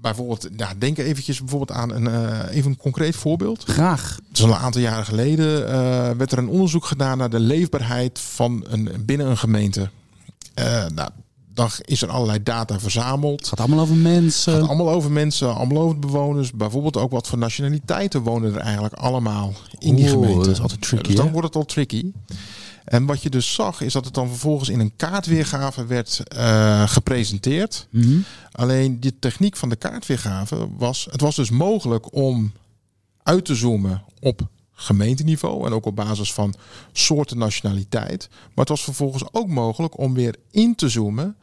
bijvoorbeeld, 0.00 0.48
ja, 0.56 0.72
denk 0.78 0.98
eventjes 0.98 1.38
bijvoorbeeld 1.38 1.78
aan 1.78 1.90
een 1.90 2.04
uh, 2.04 2.56
even 2.56 2.70
een 2.70 2.76
concreet 2.76 3.16
voorbeeld. 3.16 3.64
Graag. 3.64 4.18
Dus 4.30 4.42
al 4.42 4.48
een 4.48 4.54
aantal 4.54 4.80
jaren 4.80 5.04
geleden 5.04 5.62
uh, 5.62 5.70
werd 6.10 6.32
er 6.32 6.38
een 6.38 6.48
onderzoek 6.48 6.84
gedaan 6.84 7.18
naar 7.18 7.30
de 7.30 7.40
leefbaarheid 7.40 8.18
van 8.18 8.64
een 8.68 8.88
binnen 9.04 9.26
een 9.26 9.38
gemeente. 9.38 9.90
Nou, 10.94 11.08
dan 11.54 11.70
is 11.80 12.02
er 12.02 12.08
allerlei 12.08 12.42
data 12.42 12.80
verzameld. 12.80 13.40
Het 13.40 13.48
gaat 13.48 13.58
allemaal 13.58 13.80
over 13.80 13.96
mensen. 13.96 14.52
Het 14.52 14.60
gaat 14.60 14.70
allemaal 14.70 14.94
over 14.94 15.10
mensen, 15.10 15.54
allemaal 15.54 15.82
over 15.82 15.98
bewoners. 15.98 16.52
Bijvoorbeeld 16.52 16.96
ook 16.96 17.10
wat 17.10 17.26
voor 17.28 17.38
nationaliteiten 17.38 18.22
wonen 18.22 18.54
er 18.54 18.60
eigenlijk 18.60 18.94
allemaal 18.94 19.52
in 19.78 19.94
die 19.94 20.08
gemeente. 20.08 20.38
dat 20.38 20.46
is 20.46 20.60
altijd 20.60 20.80
tricky, 20.82 21.06
Dus 21.06 21.16
dan 21.16 21.26
hè? 21.26 21.32
wordt 21.32 21.46
het 21.46 21.56
al 21.56 21.64
tricky. 21.64 22.12
En 22.90 23.06
wat 23.06 23.22
je 23.22 23.30
dus 23.30 23.54
zag, 23.54 23.80
is 23.80 23.92
dat 23.92 24.04
het 24.04 24.14
dan 24.14 24.28
vervolgens 24.28 24.68
in 24.68 24.80
een 24.80 24.96
kaartweergave 24.96 25.86
werd 25.86 26.22
uh, 26.36 26.88
gepresenteerd. 26.88 27.86
Mhm. 27.90 28.18
Alleen 28.52 29.00
de 29.00 29.18
techniek 29.18 29.56
van 29.56 29.68
de 29.68 29.76
kaartweergave 29.76 30.68
was, 30.76 31.08
het 31.10 31.20
was 31.20 31.36
dus 31.36 31.50
mogelijk 31.50 32.14
om 32.14 32.52
uit 33.22 33.44
te 33.44 33.54
zoomen 33.54 34.02
op 34.20 34.48
gemeenteniveau 34.72 35.66
en 35.66 35.72
ook 35.72 35.86
op 35.86 35.96
basis 35.96 36.32
van 36.32 36.54
soorten 36.92 37.38
nationaliteit. 37.38 38.28
Maar 38.30 38.50
het 38.54 38.68
was 38.68 38.84
vervolgens 38.84 39.24
ook 39.32 39.48
mogelijk 39.48 39.98
om 39.98 40.14
weer 40.14 40.36
in 40.50 40.74
te 40.74 40.88
zoomen 40.88 41.36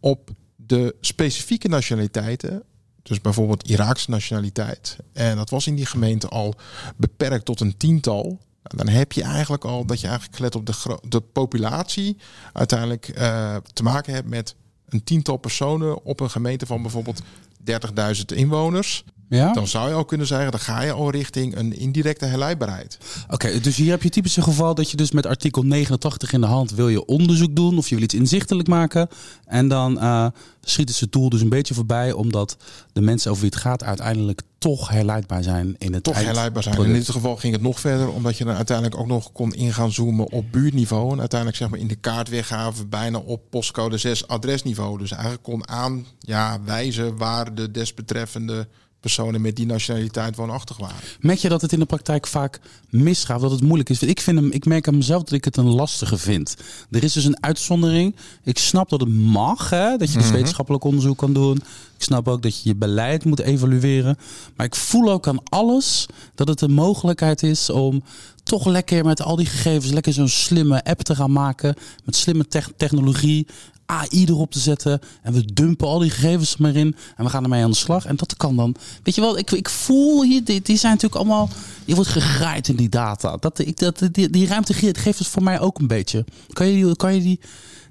op 0.00 0.30
de 0.56 0.94
specifieke 1.00 1.68
nationaliteiten. 1.68 2.62
Dus 3.02 3.20
bijvoorbeeld 3.20 3.68
Iraakse 3.68 4.10
nationaliteit. 4.10 4.96
En 5.12 5.36
dat 5.36 5.50
was 5.50 5.66
in 5.66 5.74
die 5.74 5.86
gemeente 5.86 6.28
al 6.28 6.54
beperkt 6.96 7.44
tot 7.44 7.60
een 7.60 7.76
tiental. 7.76 8.38
Nou, 8.68 8.84
dan 8.84 8.88
heb 8.94 9.12
je 9.12 9.22
eigenlijk 9.22 9.64
al 9.64 9.84
dat 9.84 10.00
je 10.00 10.06
eigenlijk 10.08 10.38
let 10.38 10.54
op 10.54 10.66
de, 10.66 10.98
de 11.08 11.20
populatie 11.20 12.16
uiteindelijk 12.52 13.08
uh, 13.18 13.56
te 13.72 13.82
maken 13.82 14.14
hebt 14.14 14.28
met 14.28 14.54
een 14.88 15.04
tiental 15.04 15.36
personen 15.36 16.04
op 16.04 16.20
een 16.20 16.30
gemeente 16.30 16.66
van 16.66 16.82
bijvoorbeeld 16.82 17.22
30.000 17.70 18.24
inwoners. 18.34 19.04
Ja? 19.28 19.52
Dan 19.52 19.66
zou 19.66 19.88
je 19.88 19.94
al 19.94 20.04
kunnen 20.04 20.26
zeggen, 20.26 20.50
dan 20.50 20.60
ga 20.60 20.82
je 20.82 20.92
al 20.92 21.10
richting 21.10 21.56
een 21.56 21.78
indirecte 21.78 22.24
herleidbaarheid. 22.24 22.98
Oké, 23.24 23.34
okay, 23.34 23.60
dus 23.60 23.76
hier 23.76 23.90
heb 23.90 24.02
je 24.02 24.08
typische 24.08 24.42
geval 24.42 24.74
dat 24.74 24.90
je 24.90 24.96
dus 24.96 25.10
met 25.10 25.26
artikel 25.26 25.62
89 25.62 26.32
in 26.32 26.40
de 26.40 26.46
hand 26.46 26.70
wil 26.70 26.88
je 26.88 27.04
onderzoek 27.04 27.56
doen 27.56 27.78
of 27.78 27.88
je 27.88 27.94
wil 27.94 28.04
iets 28.04 28.14
inzichtelijk 28.14 28.68
maken. 28.68 29.08
En 29.44 29.68
dan 29.68 29.98
uh, 29.98 30.26
schiet 30.60 30.88
het 30.88 30.96
zijn 30.96 31.10
doel 31.10 31.28
dus 31.28 31.40
een 31.40 31.48
beetje 31.48 31.74
voorbij, 31.74 32.12
omdat 32.12 32.56
de 32.92 33.00
mensen 33.00 33.30
over 33.30 33.42
wie 33.42 33.50
het 33.50 33.60
gaat 33.60 33.84
uiteindelijk 33.84 34.42
toch 34.58 34.88
herleidbaar 34.88 35.42
zijn 35.42 35.74
in 35.78 35.94
het 35.94 36.02
Toch 36.02 36.22
herleidbaar 36.22 36.62
zijn. 36.62 36.82
In 36.82 36.92
dit 36.92 37.10
geval 37.10 37.36
ging 37.36 37.52
het 37.52 37.62
nog 37.62 37.80
verder, 37.80 38.12
omdat 38.12 38.38
je 38.38 38.44
dan 38.44 38.54
uiteindelijk 38.54 38.98
ook 38.98 39.06
nog 39.06 39.32
kon 39.32 39.54
ingaan 39.54 39.92
zoomen 39.92 40.32
op 40.32 40.52
buurtniveau. 40.52 41.12
En 41.12 41.18
uiteindelijk 41.18 41.58
zeg 41.58 41.68
maar 41.70 41.78
in 41.78 41.86
de 41.86 41.94
kaartweergave 41.94 42.86
bijna 42.86 43.18
op 43.18 43.40
postcode 43.50 43.98
6 43.98 44.28
adresniveau. 44.28 44.98
Dus 44.98 45.10
eigenlijk 45.10 45.42
kon 45.42 45.68
aan 45.68 46.06
ja, 46.18 46.58
wijzen 46.64 47.16
waar 47.16 47.54
de 47.54 47.70
desbetreffende 47.70 48.68
personen 49.00 49.40
met 49.40 49.56
die 49.56 49.66
nationaliteit 49.66 50.36
woonachtig 50.36 50.76
waren. 50.76 50.96
Merk 51.20 51.38
je 51.38 51.48
dat 51.48 51.62
het 51.62 51.72
in 51.72 51.78
de 51.78 51.84
praktijk 51.84 52.26
vaak 52.26 52.60
misgaat, 52.90 53.40
dat 53.40 53.50
het 53.50 53.62
moeilijk 53.62 53.88
is? 53.90 54.02
Ik, 54.02 54.20
vind 54.20 54.38
hem, 54.38 54.50
ik 54.50 54.64
merk 54.64 54.88
aan 54.88 54.96
mezelf 54.96 55.22
dat 55.22 55.32
ik 55.32 55.44
het 55.44 55.56
een 55.56 55.68
lastige 55.74 56.18
vind. 56.18 56.56
Er 56.90 57.04
is 57.04 57.12
dus 57.12 57.24
een 57.24 57.42
uitzondering. 57.42 58.16
Ik 58.44 58.58
snap 58.58 58.88
dat 58.88 59.00
het 59.00 59.08
mag, 59.08 59.70
hè, 59.70 59.96
dat 59.96 60.08
je 60.12 60.18
dus 60.18 60.26
Mhm. 60.26 60.34
wetenschappelijk 60.34 60.84
onderzoek 60.84 61.18
kan 61.18 61.32
doen. 61.32 61.56
Ik 61.96 62.02
snap 62.02 62.28
ook 62.28 62.42
dat 62.42 62.62
je 62.62 62.68
je 62.68 62.76
beleid 62.76 63.24
moet 63.24 63.40
evalueren. 63.40 64.18
Maar 64.56 64.66
ik 64.66 64.74
voel 64.74 65.10
ook 65.10 65.26
aan 65.28 65.42
alles 65.48 66.06
dat 66.34 66.48
het 66.48 66.60
een 66.60 66.72
mogelijkheid 66.72 67.42
is 67.42 67.70
om 67.70 68.02
toch 68.42 68.66
lekker 68.66 69.04
met 69.04 69.22
al 69.22 69.36
die 69.36 69.46
gegevens 69.46 69.92
lekker 69.92 70.12
zo'n 70.12 70.28
slimme 70.28 70.84
app 70.84 71.00
te 71.02 71.14
gaan 71.14 71.32
maken. 71.32 71.74
Met 72.04 72.16
slimme 72.16 72.46
te 72.48 72.62
technologie. 72.76 73.46
AI 73.86 74.24
erop 74.24 74.50
te 74.50 74.58
zetten. 74.58 75.00
En 75.22 75.32
we 75.32 75.44
dumpen 75.52 75.86
al 75.86 75.98
die 75.98 76.10
gegevens 76.10 76.56
maar 76.56 76.74
in. 76.74 76.96
En 77.16 77.24
we 77.24 77.30
gaan 77.30 77.42
ermee 77.42 77.62
aan 77.62 77.70
de 77.70 77.76
slag. 77.76 78.04
En 78.04 78.16
dat 78.16 78.36
kan 78.36 78.56
dan. 78.56 78.74
Weet 79.02 79.14
je 79.14 79.20
wel, 79.20 79.38
ik, 79.38 79.50
ik 79.50 79.68
voel 79.68 80.22
hier. 80.22 80.44
Die, 80.44 80.62
die 80.62 80.76
zijn 80.76 80.92
natuurlijk 80.92 81.20
allemaal. 81.20 81.48
Je 81.84 81.94
wordt 81.94 82.10
gegraaid 82.10 82.68
in 82.68 82.76
die 82.76 82.88
data. 82.88 83.36
Dat, 83.36 83.58
ik, 83.58 83.78
dat, 83.78 84.08
die, 84.12 84.30
die 84.30 84.46
ruimte 84.46 84.74
geeft 84.74 85.18
het 85.18 85.28
voor 85.28 85.42
mij 85.42 85.60
ook 85.60 85.78
een 85.78 85.86
beetje. 85.86 86.24
Kan 86.52 86.66
je, 86.66 86.96
kan 86.96 87.14
je 87.14 87.20
die, 87.20 87.40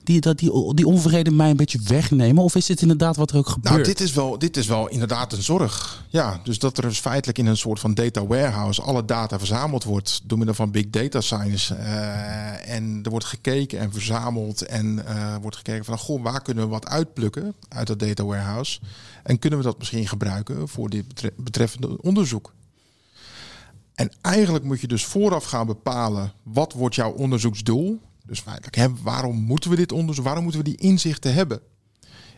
die, 0.06 0.22
dat, 0.22 0.38
die, 0.38 0.74
die 0.74 0.88
onvrede 0.88 1.32
mij 1.32 1.50
een 1.50 1.58
beetje 1.58 1.80
wegnemen? 1.84 2.44
Of 2.44 2.56
is 2.56 2.66
dit 2.66 2.82
inderdaad 2.82 3.16
wat 3.16 3.32
er 3.32 3.38
ook 3.38 3.50
gebeurt? 3.50 3.74
Nou, 3.74 3.86
dit 3.86 4.00
is, 4.02 4.14
wel, 4.14 4.40
dit 4.40 4.58
is 4.58 4.68
wel 4.68 4.88
inderdaad 4.88 5.34
een 5.34 5.42
zorg. 5.42 6.04
Ja, 6.10 6.40
dus 6.44 6.60
dat 6.60 6.78
er 6.78 6.84
dus 6.84 7.00
feitelijk 7.00 7.38
in 7.38 7.46
een 7.46 7.58
soort 7.58 7.80
van 7.80 7.94
data 7.94 8.26
warehouse 8.26 8.82
alle 8.82 9.06
data 9.06 9.38
verzameld 9.38 9.84
wordt 9.84 10.22
door 10.24 10.38
middel 10.38 10.56
van 10.56 10.72
big 10.72 10.90
data 10.90 11.22
science. 11.22 11.76
Eh, 11.76 12.76
en 12.76 13.00
er 13.04 13.10
wordt 13.10 13.26
gekeken 13.26 13.80
en 13.80 13.92
verzameld 13.92 14.62
en 14.62 15.06
eh, 15.08 15.36
wordt 15.42 15.58
gekeken 15.58 15.86
van, 15.86 15.98
goh, 15.98 16.24
waar 16.24 16.42
kunnen 16.42 16.64
we 16.64 16.70
wat 16.70 16.88
uitplukken 16.88 17.54
uit 17.70 17.88
dat 17.88 18.00
data 18.00 18.24
warehouse? 18.24 18.80
En 19.24 19.40
kunnen 19.40 19.60
we 19.60 19.66
dat 19.66 19.78
misschien 19.78 20.08
gebruiken 20.08 20.68
voor 20.68 20.90
dit 20.90 21.08
betre- 21.08 21.34
betreffende 21.38 22.02
onderzoek? 22.02 22.54
En 23.96 24.12
eigenlijk 24.22 24.64
moet 24.64 24.82
je 24.82 24.88
dus 24.88 25.06
vooraf 25.06 25.46
gaan 25.46 25.66
bepalen 25.66 26.32
wat 26.44 26.74
wordt 26.74 26.96
jouw 26.96 27.12
onderzoeksdoel. 27.12 28.02
Dus 28.26 28.40
feitelijk, 28.40 29.02
waarom 29.04 29.36
moeten 29.36 29.70
we 29.70 29.76
dit 29.76 29.92
onderzoek, 29.92 30.26
waarom 30.26 30.44
moeten 30.44 30.62
we 30.64 30.70
die 30.70 30.78
inzichten 30.78 31.34
hebben? 31.34 31.62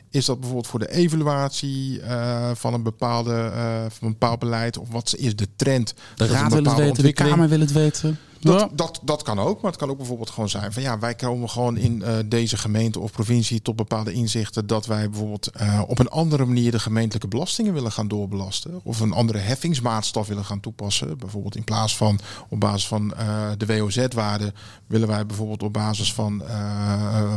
Is 0.10 0.26
dat 0.26 0.38
bijvoorbeeld 0.40 0.68
voor 0.68 0.80
de 0.80 0.92
evaluatie 0.92 2.02
eh, 2.02 2.52
van, 2.54 2.74
een 2.74 2.84
bepaalde, 2.84 3.34
eh, 3.34 3.80
van 3.90 4.08
een 4.08 4.12
bepaald 4.20 4.40
beleid? 4.40 4.78
Of 4.78 4.90
wat 4.90 5.16
is 5.18 5.36
de 5.36 5.48
trend? 5.56 5.94
de 6.16 6.28
Raad 6.28 6.54
wil 6.54 6.64
het 6.64 6.76
weten, 6.76 7.04
de 7.04 7.14
Kamer 7.14 7.50
wil 7.50 7.60
het 7.60 7.72
weten. 7.72 8.20
Dat, 8.40 8.60
Ja. 8.60 8.70
dat, 8.74 9.00
dat 9.04 9.24
kan 9.24 9.40
ook, 9.40 9.62
maar 9.62 9.72
het 9.72 9.80
kan 9.80 9.90
ook 9.90 9.98
bijvoorbeeld 9.98 10.30
gewoon 10.30 10.50
zijn 10.50 10.74
van 10.74 10.82
ja, 10.82 11.00
wij 11.00 11.16
komen 11.16 11.50
gewoon 11.50 11.78
in 11.78 12.04
eh, 12.04 12.16
deze 12.26 12.58
gemeente 12.58 13.00
of 13.00 13.12
provincie 13.12 13.62
tot 13.62 13.76
bepaalde 13.76 14.14
inzichten 14.14 14.68
dat 14.68 14.86
wij 14.86 15.10
bijvoorbeeld 15.10 15.52
op 15.88 16.00
een 16.00 16.10
andere 16.10 16.46
manier 16.46 16.72
de 16.72 16.80
gemeentelijke 16.80 17.28
belastingen 17.28 17.74
willen 17.74 17.92
gaan 17.92 18.08
doorbelasten. 18.08 18.80
Of 18.84 19.00
een 19.00 19.12
andere 19.14 19.40
heffingsmaatstaf 19.40 20.28
willen 20.28 20.46
gaan 20.46 20.60
toepassen. 20.60 21.18
Bijvoorbeeld 21.18 21.56
in 21.56 21.64
plaats 21.64 21.98
van 21.98 22.20
op 22.50 22.60
basis 22.60 22.88
van 22.88 23.14
de 23.58 23.66
WOZ-waarde 23.66 24.54
willen 24.88 25.08
wij 25.08 25.26
bijvoorbeeld 25.26 25.64
op 25.64 25.74
basis 25.74 26.14
van 26.14 26.44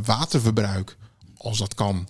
waterverbruik, 0.05 0.97
als 1.37 1.59
dat 1.59 1.75
kan. 1.75 2.07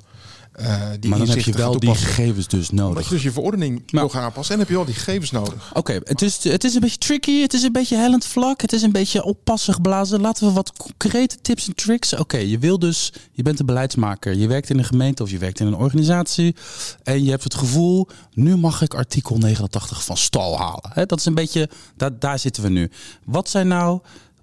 Eh, 0.61 0.91
die 1.01 1.11
Maar 1.11 1.19
dan 1.19 1.29
heb 1.29 1.41
je 1.41 1.53
wel 1.53 1.79
die 1.79 1.95
gegevens 1.95 2.49
dus 2.49 2.71
Omdat 2.71 2.87
nodig. 2.87 3.09
je 3.09 3.15
dus 3.15 3.23
je 3.23 3.33
verordening 3.33 3.77
Nou. 3.77 3.87
wil 3.91 4.09
gaan 4.09 4.23
aanpassen 4.23 4.55
en 4.55 4.61
heb 4.61 4.69
je 4.69 4.77
al 4.77 4.85
die 4.85 4.95
gegevens 4.95 5.31
nodig. 5.31 5.71
Oké, 5.75 6.01
het, 6.05 6.23
is, 6.23 6.45
het 6.45 6.65
is 6.65 6.75
een 6.75 6.81
beetje 6.81 6.99
tricky, 6.99 7.41
het 7.41 7.53
is 7.53 7.63
een 7.63 7.73
beetje 7.73 7.97
hellend 7.97 8.25
vlak, 8.25 8.61
het 8.61 8.73
is 8.73 8.83
een 8.83 8.93
beetje 8.93 9.23
oppassig 9.25 9.81
blazen. 9.81 10.21
Laten 10.21 10.47
we 10.47 10.53
wat 10.53 10.73
concrete 10.77 11.37
tips 11.43 11.67
en 11.67 11.75
tricks. 11.75 12.15
Oké, 12.15 12.37
je 12.37 12.59
wil 12.59 12.79
dus, 12.79 13.13
je 13.33 13.43
bent 13.43 13.61
een 13.61 13.67
beleidsmaker, 13.67 14.35
je 14.35 14.47
werkt 14.47 14.71
in 14.71 14.79
een 14.79 14.85
gemeente 14.85 15.23
of 15.23 15.31
je 15.31 15.39
werkt 15.39 15.61
in 15.61 15.67
een 15.67 15.77
organisatie 15.77 16.57
en 17.03 17.25
je 17.25 17.31
hebt 17.31 17.45
het 17.45 17.55
gevoel, 17.55 18.09
nu 18.33 18.57
mag 18.57 18.83
ik 18.83 18.95
artikel 18.95 19.39
89 19.39 20.05
van 20.05 20.17
stal 20.17 20.59
halen. 20.59 21.09
Dat 21.09 21.19
is 21.19 21.25
een 21.25 21.35
beetje, 21.35 21.69
daar, 21.97 22.19
daar 22.19 22.39
zitten 22.39 22.63
we 22.63 22.69
nu. 22.69 22.91
Wat 23.25 23.49
zijn 23.49 23.69
nou, 23.69 24.01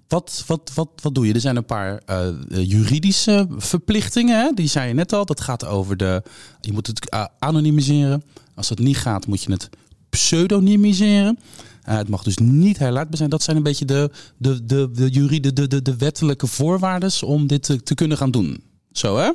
wat, 0.08 0.44
wat, 0.46 0.70
wat, 0.74 0.88
wat 1.02 1.14
doe 1.14 1.26
je? 1.26 1.34
Er 1.34 1.40
zijn 1.40 1.56
een 1.56 1.64
paar 1.64 2.02
eh, 2.06 2.28
juridische 2.48 3.46
verplichtingen, 3.56 4.40
hè? 4.40 4.50
die 4.54 4.68
zei 4.68 4.88
je 4.88 4.94
net 4.94 5.12
al. 5.12 5.24
Dat 5.24 5.40
gaat 5.40 5.66
over 5.66 5.96
de, 5.96 6.22
je 6.60 6.72
moet 6.72 6.86
het 6.86 7.08
eh, 7.08 7.24
anonimiseren. 7.38 8.22
Als 8.54 8.68
dat 8.68 8.78
niet 8.78 8.96
gaat, 8.96 9.26
moet 9.26 9.42
je 9.42 9.52
het 9.52 9.68
pseudonymiseren. 10.10 11.38
Eh, 11.82 11.96
het 11.96 12.08
mag 12.08 12.22
dus 12.22 12.36
niet 12.36 12.78
herleidbaar 12.78 13.16
zijn. 13.16 13.30
Dat 13.30 13.42
zijn 13.42 13.56
een 13.56 13.62
beetje 13.62 13.84
de, 13.84 14.10
de, 14.36 14.64
de, 14.64 14.90
de, 14.90 15.08
juride, 15.08 15.52
de, 15.52 15.66
de, 15.66 15.82
de 15.82 15.96
wettelijke 15.96 16.46
voorwaarden 16.46 17.10
om 17.24 17.46
dit 17.46 17.62
te, 17.62 17.82
te 17.82 17.94
kunnen 17.94 18.16
gaan 18.16 18.30
doen. 18.30 18.62
Zo 18.92 19.16
hè? 19.16 19.30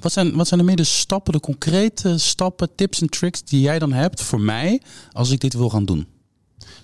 Wat 0.00 0.12
zijn, 0.12 0.36
wat 0.36 0.48
zijn 0.48 0.60
de 0.60 0.66
meer 0.66 0.76
de 0.76 0.84
stappen, 0.84 1.32
de 1.32 1.40
concrete 1.40 2.18
stappen, 2.18 2.74
tips 2.74 3.00
en 3.00 3.08
tricks 3.08 3.44
die 3.44 3.60
jij 3.60 3.78
dan 3.78 3.92
hebt 3.92 4.22
voor 4.22 4.40
mij 4.40 4.82
als 5.12 5.30
ik 5.30 5.40
dit 5.40 5.54
wil 5.54 5.70
gaan 5.70 5.84
doen? 5.84 6.06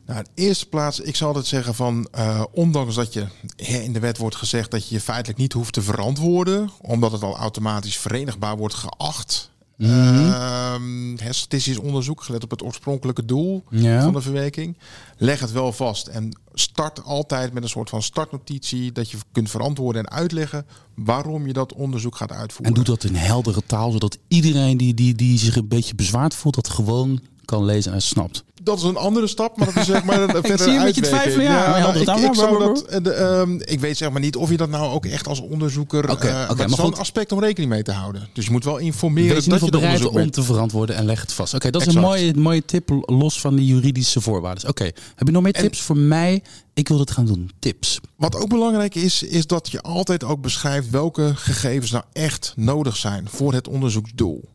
Nou, 0.07 0.19
in 0.19 0.45
eerste 0.45 0.69
plaats, 0.69 1.01
ik 1.01 1.17
zal 1.17 1.27
altijd 1.27 1.47
zeggen 1.47 1.75
van, 1.75 2.09
uh, 2.19 2.43
ondanks 2.53 2.95
dat 2.95 3.13
je 3.13 3.27
in 3.57 3.93
de 3.93 4.01
wet 4.01 4.19
wordt 4.19 4.37
gezegd 4.37 4.71
dat 4.71 4.89
je 4.89 4.95
je 4.95 5.01
feitelijk 5.01 5.39
niet 5.39 5.53
hoeft 5.53 5.73
te 5.73 5.83
verantwoorden, 5.83 6.71
omdat 6.81 7.13
het 7.13 7.23
al 7.23 7.37
automatisch 7.37 7.97
verenigbaar 7.97 8.57
wordt 8.57 8.75
geacht. 8.75 9.51
Mm 9.77 9.89
-hmm. 9.89 11.17
statistisch 11.31 11.79
onderzoek, 11.79 12.23
gelet 12.23 12.45
op 12.45 12.51
het 12.51 12.63
oorspronkelijke 12.63 13.25
doel 13.25 13.65
van 13.71 14.13
de 14.13 14.21
verwerking. 14.21 14.79
Leg 15.17 15.41
het 15.41 15.53
wel 15.53 15.73
vast 15.73 16.07
en 16.07 16.39
start 16.55 17.05
altijd 17.05 17.53
met 17.53 17.63
een 17.63 17.69
soort 17.69 17.91
van 17.91 18.03
startnotitie 18.03 18.93
dat 18.93 19.11
je 19.11 19.17
kunt 19.33 19.51
verantwoorden 19.51 20.05
en 20.05 20.11
uitleggen 20.11 20.67
waarom 20.95 21.47
je 21.47 21.53
dat 21.53 21.73
onderzoek 21.73 22.17
gaat 22.17 22.33
uitvoeren. 22.33 22.77
En 22.77 22.85
doe 22.85 22.95
dat 22.95 23.05
in 23.05 23.15
heldere 23.15 23.63
taal, 23.67 23.91
zodat 23.91 24.19
iedereen 24.29 24.77
die, 24.77 24.95
die, 24.95 25.15
die 25.15 25.39
zich 25.39 25.57
een 25.57 25.69
beetje 25.69 25.95
bezwaard 25.95 26.35
voelt, 26.35 26.55
dat 26.55 26.69
gewoon 26.69 27.21
kan 27.45 27.65
lezen 27.65 27.93
en 27.93 28.03
snapt. 28.03 28.45
Dat 28.67 28.79
is 28.79 28.83
een 28.83 28.97
andere 28.97 29.27
stap, 29.27 29.57
maar 29.57 29.67
dat 29.67 29.77
is 29.77 29.87
zeg 29.87 30.05
maar 30.05 30.21
een 30.23 30.31
verder 30.31 30.59
zie 30.59 30.73
je 30.73 30.79
met 30.79 30.95
je 30.95 31.01
twijfelen. 31.01 31.45
Ja, 31.45 31.77
ja, 31.79 31.95
ik, 31.95 32.01
ik, 32.01 32.35
zou 32.35 32.59
dat, 32.59 33.07
uh, 33.07 33.41
um, 33.41 33.61
ik 33.65 33.81
weet 33.81 33.97
zeg 33.97 34.11
maar 34.11 34.21
niet 34.21 34.37
of 34.37 34.51
je 34.51 34.57
dat 34.57 34.69
nou 34.69 34.93
ook 34.93 35.07
echt 35.07 35.29
als 35.29 35.41
onderzoeker. 35.41 36.03
Oké, 36.03 36.13
okay, 36.13 36.45
uh, 36.45 36.51
okay, 36.51 36.67
maar, 36.67 36.79
een 36.79 36.95
aspect 36.95 37.33
om 37.33 37.41
rekening 37.41 37.73
mee 37.73 37.83
te 37.83 37.93
houden. 37.93 38.29
Dus 38.33 38.45
je 38.45 38.51
moet 38.51 38.65
wel 38.65 38.77
informeren 38.79 39.35
Wees 39.35 39.45
dat 39.45 39.65
je 39.65 39.71
bereid 39.71 40.07
om 40.07 40.31
te 40.31 40.43
verantwoorden 40.43 40.97
en 40.97 41.05
leg 41.05 41.21
het 41.21 41.33
vast. 41.33 41.55
Oké, 41.55 41.67
okay, 41.67 41.71
dat 41.71 41.81
is 41.81 41.87
exact. 41.87 42.05
een 42.05 42.11
mooie, 42.11 42.35
mooie 42.35 42.65
tip 42.65 42.91
los 43.05 43.41
van 43.41 43.57
die 43.57 43.67
juridische 43.67 44.21
voorwaarden. 44.21 44.69
Oké, 44.69 44.85
heb 45.15 45.27
je 45.27 45.31
nog 45.31 45.43
meer 45.43 45.53
tips 45.53 45.79
en, 45.79 45.85
voor 45.85 45.97
mij? 45.97 46.43
Ik 46.75 46.89
wil 46.89 46.99
het 46.99 47.11
gaan 47.11 47.27
doen. 47.27 47.51
Tips. 47.59 48.01
Wat 48.17 48.37
ook 48.37 48.49
belangrijk 48.49 48.95
is, 48.95 49.23
is 49.23 49.47
dat 49.47 49.71
je 49.71 49.83
altijd 49.83 50.25
ook 50.25 50.41
beschrijft 50.41 50.91
welke 50.91 51.33
gegevens 51.35 51.91
nou 51.91 52.05
echt 52.13 52.53
nodig 52.57 52.97
zijn 52.97 53.29
voor 53.29 53.53
het 53.53 53.69
onderzoeksdoel. 53.69 54.49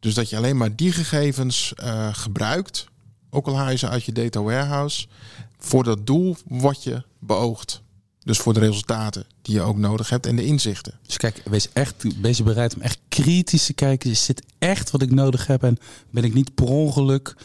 Dus 0.00 0.14
dat 0.14 0.30
je 0.30 0.36
alleen 0.36 0.56
maar 0.56 0.76
die 0.76 0.92
gegevens 0.92 1.72
uh, 1.84 2.08
gebruikt, 2.12 2.86
ook 3.36 3.46
al 3.46 3.56
haal 3.56 3.70
je 3.70 3.76
ze 3.76 3.88
uit 3.88 4.04
je 4.04 4.12
data 4.12 4.42
warehouse, 4.42 5.06
voor 5.58 5.84
dat 5.84 6.06
doel 6.06 6.36
wat 6.48 6.82
je 6.82 7.02
beoogt. 7.18 7.82
Dus 8.18 8.38
voor 8.38 8.54
de 8.54 8.60
resultaten 8.60 9.26
die 9.42 9.54
je 9.54 9.60
ook 9.60 9.76
nodig 9.76 10.08
hebt 10.08 10.26
en 10.26 10.36
de 10.36 10.44
inzichten. 10.44 10.98
Dus 11.06 11.16
kijk, 11.16 11.42
wees 11.44 11.72
echt 11.72 12.20
wees 12.20 12.42
bereid 12.42 12.74
om 12.74 12.80
echt 12.80 12.98
kritisch 13.08 13.66
te 13.66 13.72
kijken. 13.72 14.10
Is 14.10 14.26
dit 14.26 14.42
echt 14.58 14.90
wat 14.90 15.02
ik 15.02 15.10
nodig 15.10 15.46
heb? 15.46 15.62
En 15.62 15.78
ben 16.10 16.24
ik 16.24 16.34
niet 16.34 16.54
per 16.54 16.66
ongeluk 16.66 17.36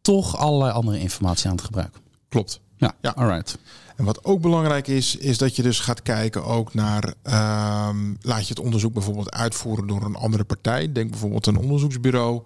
toch 0.00 0.36
allerlei 0.36 0.72
andere 0.72 0.98
informatie 0.98 1.48
aan 1.48 1.56
het 1.56 1.64
gebruiken? 1.64 2.00
Klopt. 2.28 2.60
Ja, 2.76 2.94
ja. 3.00 3.10
alright. 3.10 3.58
En 3.96 4.04
wat 4.04 4.24
ook 4.24 4.40
belangrijk 4.40 4.88
is, 4.88 5.16
is 5.16 5.38
dat 5.38 5.56
je 5.56 5.62
dus 5.62 5.80
gaat 5.80 6.02
kijken 6.02 6.44
ook 6.44 6.74
naar, 6.74 7.14
ehm, 7.22 8.14
laat 8.20 8.42
je 8.42 8.48
het 8.48 8.58
onderzoek 8.58 8.92
bijvoorbeeld 8.92 9.30
uitvoeren 9.30 9.86
door 9.86 10.02
een 10.04 10.16
andere 10.16 10.44
partij. 10.44 10.92
Denk 10.92 11.10
bijvoorbeeld 11.10 11.46
een 11.46 11.58
onderzoeksbureau. 11.58 12.42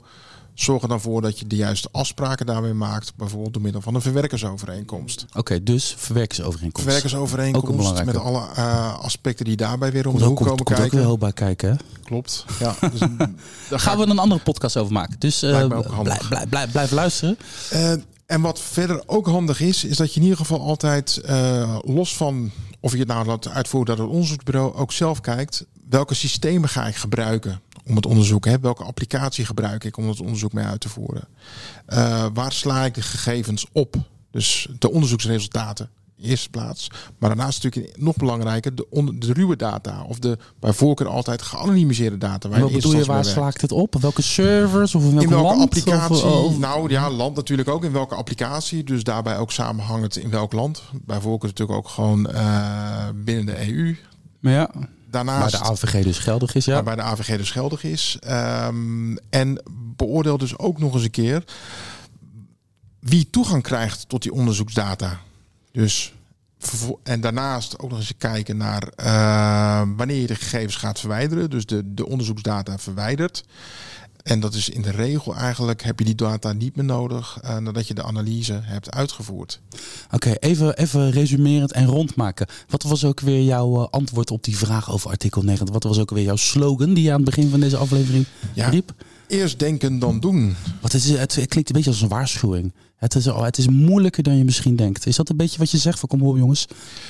Zorg 0.55 0.83
er 0.83 0.89
dan 0.89 1.01
voor 1.01 1.23
dat 1.23 1.39
je 1.39 1.47
de 1.47 1.57
juiste 1.57 1.89
afspraken 1.93 2.47
daarmee 2.47 2.73
maakt, 2.73 3.13
bijvoorbeeld 3.17 3.53
door 3.53 3.63
middel 3.63 3.81
van 3.81 3.95
een 3.95 4.01
verwerkersovereenkomst. 4.01 5.27
Oké, 5.33 5.63
dus 5.63 5.95
verwerkersovereenkomst. 5.99 6.87
Verwerkersovereenkomst 6.87 8.05
met 8.05 8.17
alle 8.17 8.49
uh, 8.57 8.99
aspecten 8.99 9.45
die 9.45 9.57
daarbij 9.57 9.93
weer 9.93 10.09
om 10.09 10.19
de 10.19 10.25
hoek 10.25 10.37
komen 10.37 10.57
komt 10.57 10.69
kijken. 10.69 10.89
Komt 10.89 11.01
ook 11.03 11.07
wel 11.07 11.19
bij 11.19 11.33
kijken. 11.33 11.71
Hè? 11.71 11.77
Klopt. 12.05 12.45
Ja, 12.59 12.75
dus, 12.91 13.01
daar 13.71 13.81
gaan 13.81 13.99
we 13.99 14.07
een 14.07 14.19
andere 14.19 14.43
podcast 14.43 14.77
over 14.77 14.93
maken. 14.93 15.19
Dus 15.19 15.43
uh, 15.43 15.67
blijf, 15.67 16.29
blijf, 16.29 16.49
blijf, 16.49 16.71
blijf, 16.71 16.91
luisteren. 16.91 17.39
Uh, 17.73 17.93
en 18.27 18.41
wat 18.41 18.61
verder 18.61 19.03
ook 19.07 19.27
handig 19.27 19.61
is, 19.61 19.85
is 19.85 19.97
dat 19.97 20.11
je 20.11 20.17
in 20.17 20.23
ieder 20.23 20.39
geval 20.39 20.61
altijd 20.61 21.21
uh, 21.25 21.79
los 21.83 22.17
van 22.17 22.51
of 22.81 22.93
je 22.93 22.99
het 22.99 23.09
nou 23.09 23.27
laat 23.27 23.49
uitvoeren 23.49 23.97
dat 23.97 24.05
het 24.05 24.15
onderzoeksbureau 24.15 24.75
ook 24.75 24.93
zelf 24.93 25.21
kijkt, 25.21 25.65
welke 25.89 26.15
systemen 26.15 26.69
ga 26.69 26.87
ik 26.87 26.97
gebruiken 26.97 27.61
om 27.91 27.97
het 27.97 28.07
onderzoek, 28.07 28.45
hè? 28.45 28.59
welke 28.61 28.85
applicatie 28.85 29.45
gebruik 29.45 29.85
ik 29.85 29.97
om 29.97 30.09
het 30.09 30.21
onderzoek 30.21 30.53
mee 30.53 30.65
uit 30.65 30.81
te 30.81 30.89
voeren. 30.89 31.29
Uh, 31.89 32.27
waar 32.35 32.53
sla 32.53 32.85
ik 32.85 32.95
de 32.95 33.03
gegevens 33.03 33.67
op? 33.73 33.97
Dus 34.31 34.69
de 34.79 34.91
onderzoeksresultaten 34.91 35.91
eerste 36.23 36.51
plaats. 36.51 36.91
Maar 37.19 37.29
daarnaast 37.29 37.63
natuurlijk 37.63 37.99
nog 37.99 38.17
belangrijker 38.17 38.75
de, 38.75 38.87
de 39.19 39.33
ruwe 39.33 39.57
data. 39.57 40.05
Of 40.09 40.19
de 40.19 40.39
bij 40.61 40.73
voorkeur 40.73 41.09
altijd 41.09 41.43
geanonimiseerde 41.43 42.19
data. 42.19 42.49
Waar 42.49 42.61
wat 42.61 42.73
bedoel 42.73 42.97
je, 42.97 43.05
waar 43.05 43.25
slaakt 43.25 43.61
het 43.61 43.73
op? 43.73 43.95
Welke 44.01 44.23
servers 44.23 44.95
of 44.95 45.03
in, 45.03 45.11
welke, 45.11 45.25
in 45.25 45.31
welke 45.31 45.47
land, 45.47 45.63
applicatie? 45.63 46.27
Of, 46.27 46.59
nou 46.59 46.91
ja, 46.91 47.11
land 47.11 47.37
natuurlijk 47.37 47.69
ook. 47.69 47.85
In 47.85 47.93
welke 47.93 48.15
applicatie. 48.15 48.85
Dus 48.85 49.05
daarbij 49.05 49.39
ook 49.39 49.53
samenhangend 49.53 50.17
in 50.17 50.31
welk 50.31 50.53
land. 50.53 50.83
Bij 51.05 51.21
voorkeur 51.21 51.49
natuurlijk 51.51 51.79
ook 51.79 51.89
gewoon 51.89 52.29
uh, 52.31 53.09
binnen 53.15 53.47
de 53.47 53.69
EU. 53.69 53.97
Maar 54.41 54.53
ja. 54.53 54.71
Daarnaast, 55.11 55.59
waar 55.59 55.63
de 55.63 55.69
AVG 55.69 56.05
dus 56.05 56.19
geldig 56.19 56.55
is, 56.55 56.65
ja. 56.65 56.83
Waar 56.83 56.97
de 56.97 57.03
AVG 57.03 57.37
dus 57.37 57.51
geldig 57.51 57.85
is. 57.85 58.19
Um, 58.67 59.19
en 59.31 59.63
beoordeel 59.97 60.39
dus 60.39 60.59
ook 60.59 60.79
nog 60.79 60.95
eens 60.95 61.05
een 61.05 61.11
keer 61.11 61.45
wie 63.01 63.31
toegang 63.31 63.63
krijgt 63.63 64.09
tot 64.09 64.23
die 64.23 64.33
onderzoeksdata. 64.33 65.21
Dus 65.73 66.13
en 67.03 67.21
daarnaast 67.21 67.79
ook 67.79 67.91
nog 67.91 67.99
eens 67.99 68.13
kijken 68.19 68.57
naar 68.57 68.89
uh, 68.97 69.83
wanneer 69.97 70.21
je 70.21 70.27
de 70.27 70.35
gegevens 70.35 70.77
gaat 70.77 71.01
verwijderen. 71.01 71.51
Dus 71.51 71.67
de, 71.67 71.95
de 71.95 72.07
onderzoeksdata 72.07 72.79
verwijdert. 72.79 73.45
En 74.23 74.41
dat 74.41 74.55
is 74.55 74.69
in 74.69 74.83
de 74.83 74.91
regel 74.91 75.35
eigenlijk, 75.35 75.83
heb 75.83 75.99
je 75.99 76.05
die 76.05 76.15
data 76.15 76.53
niet 76.53 76.77
meer 76.77 76.85
nodig 76.85 77.39
uh, 77.45 77.57
nadat 77.57 77.89
je 77.89 77.95
de 77.95 78.03
analyse 78.03 78.61
hebt 78.63 78.91
uitgevoerd. 78.91 79.61
Oké, 80.11 80.33
even, 80.33 80.77
even 80.77 81.11
resumerend 81.11 81.73
en 81.73 81.87
rondmaken. 81.87 82.47
Wat 82.69 82.83
was 82.83 83.05
ook 83.05 83.21
weer 83.21 83.43
jouw 83.43 83.81
uh, 83.81 83.87
antwoord 83.91 84.31
op 84.31 84.45
die 84.45 84.57
vraag 84.57 84.93
over 84.93 85.11
artikel 85.11 85.43
9? 85.43 85.73
Wat 85.73 85.83
was 85.83 85.99
ook 85.99 86.11
weer 86.11 86.25
jouw 86.25 86.37
slogan 86.37 86.95
die 86.95 87.05
je 87.05 87.11
aan 87.11 87.17
het 87.17 87.25
begin 87.25 87.51
van 87.51 87.61
deze 87.61 87.77
aflevering 87.77 88.27
ja, 88.55 88.69
riep? 88.69 88.95
Eerst 89.27 89.59
denken 89.59 89.99
dan 89.99 90.21
doen. 90.21 90.57
Wat 90.81 90.95
is, 90.95 91.09
het, 91.09 91.35
het 91.35 91.49
klinkt 91.49 91.69
een 91.69 91.77
beetje 91.77 91.91
als 91.91 92.01
een 92.01 92.09
waarschuwing. 92.09 92.73
Het 92.97 93.15
is, 93.15 93.25
het 93.25 93.59
is 93.59 93.69
moeilijker 93.69 94.23
dan 94.23 94.37
je 94.37 94.45
misschien 94.45 94.77
denkt. 94.77 95.07
Is 95.07 95.17
dat 95.17 95.29
een 95.29 95.37
beetje 95.37 95.59
wat 95.59 95.71
je 95.71 95.79
zegt? 95.79 95.99
Van 95.99 96.09
kom 96.09 96.23
op 96.23 96.37
jongens, 96.37 96.67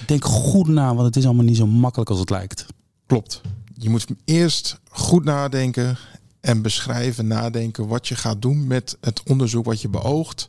denk 0.07 0.25
goed 0.25 0.69
na, 0.69 0.95
want 0.95 1.07
het 1.07 1.17
is 1.17 1.25
allemaal 1.25 1.45
niet 1.45 1.57
zo 1.57 1.67
makkelijk 1.67 2.11
als 2.11 2.19
het 2.19 2.31
lijkt. 2.31 2.67
Klopt. 3.07 3.41
Je 3.75 3.91
moet 3.91 4.07
eerst 4.25 4.81
goed 4.91 5.25
nadenken 5.25 5.99
en 6.41 6.63
beschrijven, 6.63 7.27
nadenken 7.27 7.87
wat 7.87 8.09
je 8.09 8.17
gaat 8.17 8.43
doen 8.43 8.67
met 8.67 8.97
het 9.01 9.23
onderzoek 9.25 9.65
wat 9.65 9.81
je 9.81 9.89
beoogt. 9.89 10.47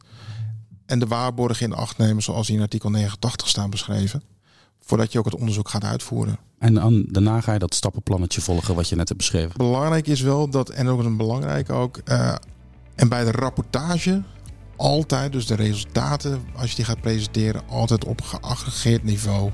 En 0.86 1.00
de 1.00 1.08
waarborgen 1.08 1.66
in 1.66 1.74
acht 1.74 1.98
nemen 1.98 2.24
zoals 2.24 2.48
die 2.48 2.56
in 2.56 2.62
artikel 2.62 2.90
89 2.90 3.48
staan 3.48 3.70
beschreven. 3.70 4.24
Voordat 4.80 5.12
je 5.12 5.20
ook 5.20 5.26
het 5.26 5.36
onderzoek 5.36 5.70
gaat 5.70 5.84
uitvoeren. 5.84 6.38
En 6.58 6.74
dan, 6.74 7.06
daarna 7.08 7.42
ga 7.42 7.54
je 7.54 7.60
dat 7.60 7.76
stappenplannetje 7.76 8.42
volgen 8.42 8.76
wat 8.76 8.90
je 8.90 8.96
net 8.96 9.08
hebt 9.08 9.20
beschreven. 9.20 9.58
Belangrijk 9.58 10.08
is 10.08 10.22
wel 10.22 10.50
dat, 10.50 10.70
en 10.70 10.88
ook 10.88 11.04
een 11.04 11.18
belangrijk 11.18 11.70
ook, 11.70 12.00
uh, 12.06 12.36
en 12.96 13.10
bij 13.10 13.24
de 13.24 13.32
rapportage 13.32 14.24
altijd, 14.76 15.32
dus 15.32 15.46
de 15.46 15.56
resultaten, 15.56 16.42
als 16.56 16.70
je 16.70 16.76
die 16.76 16.86
gaat 16.86 17.02
presenteren, 17.02 17.62
altijd 17.70 18.06
op 18.06 18.22
geaggregeerd 18.22 19.04
niveau 19.04 19.52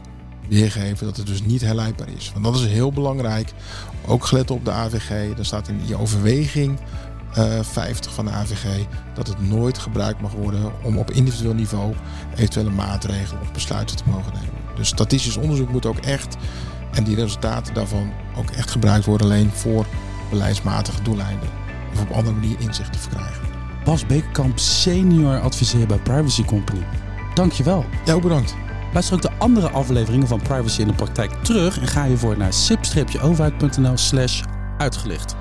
weergeven. 0.49 1.05
Dat 1.05 1.17
het 1.17 1.27
dus 1.27 1.41
niet 1.41 1.61
herleidbaar 1.61 2.09
is. 2.17 2.31
Want 2.33 2.45
dat 2.45 2.55
is 2.55 2.65
heel 2.65 2.91
belangrijk. 2.91 3.53
Ook 4.05 4.25
gelet 4.25 4.51
op 4.51 4.65
de 4.65 4.71
AVG. 4.71 5.35
Daar 5.35 5.45
staat 5.45 5.67
in 5.67 5.81
je 5.85 5.97
overweging 5.97 6.79
uh, 7.37 7.57
eh, 7.57 7.65
50 7.65 8.13
van 8.13 8.25
de 8.25 8.31
AVG 8.31 8.65
dat 9.13 9.27
het 9.27 9.41
nooit 9.41 9.77
gebruikt 9.77 10.21
mag 10.21 10.31
worden 10.31 10.71
om 10.83 10.97
op 10.97 11.11
individueel 11.11 11.53
niveau 11.53 11.93
eventuele 12.35 12.69
maatregelen 12.69 13.41
of 13.41 13.51
besluiten 13.51 13.95
te 13.95 14.03
mogen 14.05 14.33
nemen. 14.33 14.53
Dus 14.75 14.87
statistisch 14.87 15.37
onderzoek 15.37 15.69
moet 15.69 15.85
ook 15.85 15.97
echt, 15.97 16.35
en 16.91 17.03
die 17.03 17.15
resultaten 17.15 17.73
daarvan 17.73 18.11
ook 18.37 18.49
echt 18.49 18.71
gebruikt 18.71 19.05
worden 19.05 19.27
alleen 19.27 19.51
voor 19.51 19.85
beleidsmatige 20.29 21.01
doeleinden. 21.01 21.49
Of 21.93 22.01
op 22.01 22.11
andere 22.11 22.35
manier 22.35 22.59
inzicht 22.59 22.93
te 22.93 22.99
verkrijgen. 22.99 23.47
Bas 23.83 24.05
Bekerkamp, 24.05 24.59
senior 24.59 25.39
adviseur 25.39 25.87
bij 25.87 25.97
Privacy 25.97 26.43
Company. 26.43 26.81
Dankjewel. 27.33 27.85
Ook 28.11 28.21
bedankt. 28.21 28.55
Luister 28.97 29.15
ook 29.15 29.21
de 29.21 29.43
andere 29.43 29.69
afleveringen 29.69 30.27
van 30.27 30.41
Privacy 30.41 30.81
in 30.81 30.87
de 30.87 30.93
Praktijk 30.93 31.31
terug 31.31 31.79
en 31.79 31.87
ga 31.87 32.03
je 32.03 32.17
voor 32.17 32.37
naar 32.37 32.53
sip-overheid.nl 32.53 33.97
slash 33.97 34.43
uitgelicht. 34.77 35.35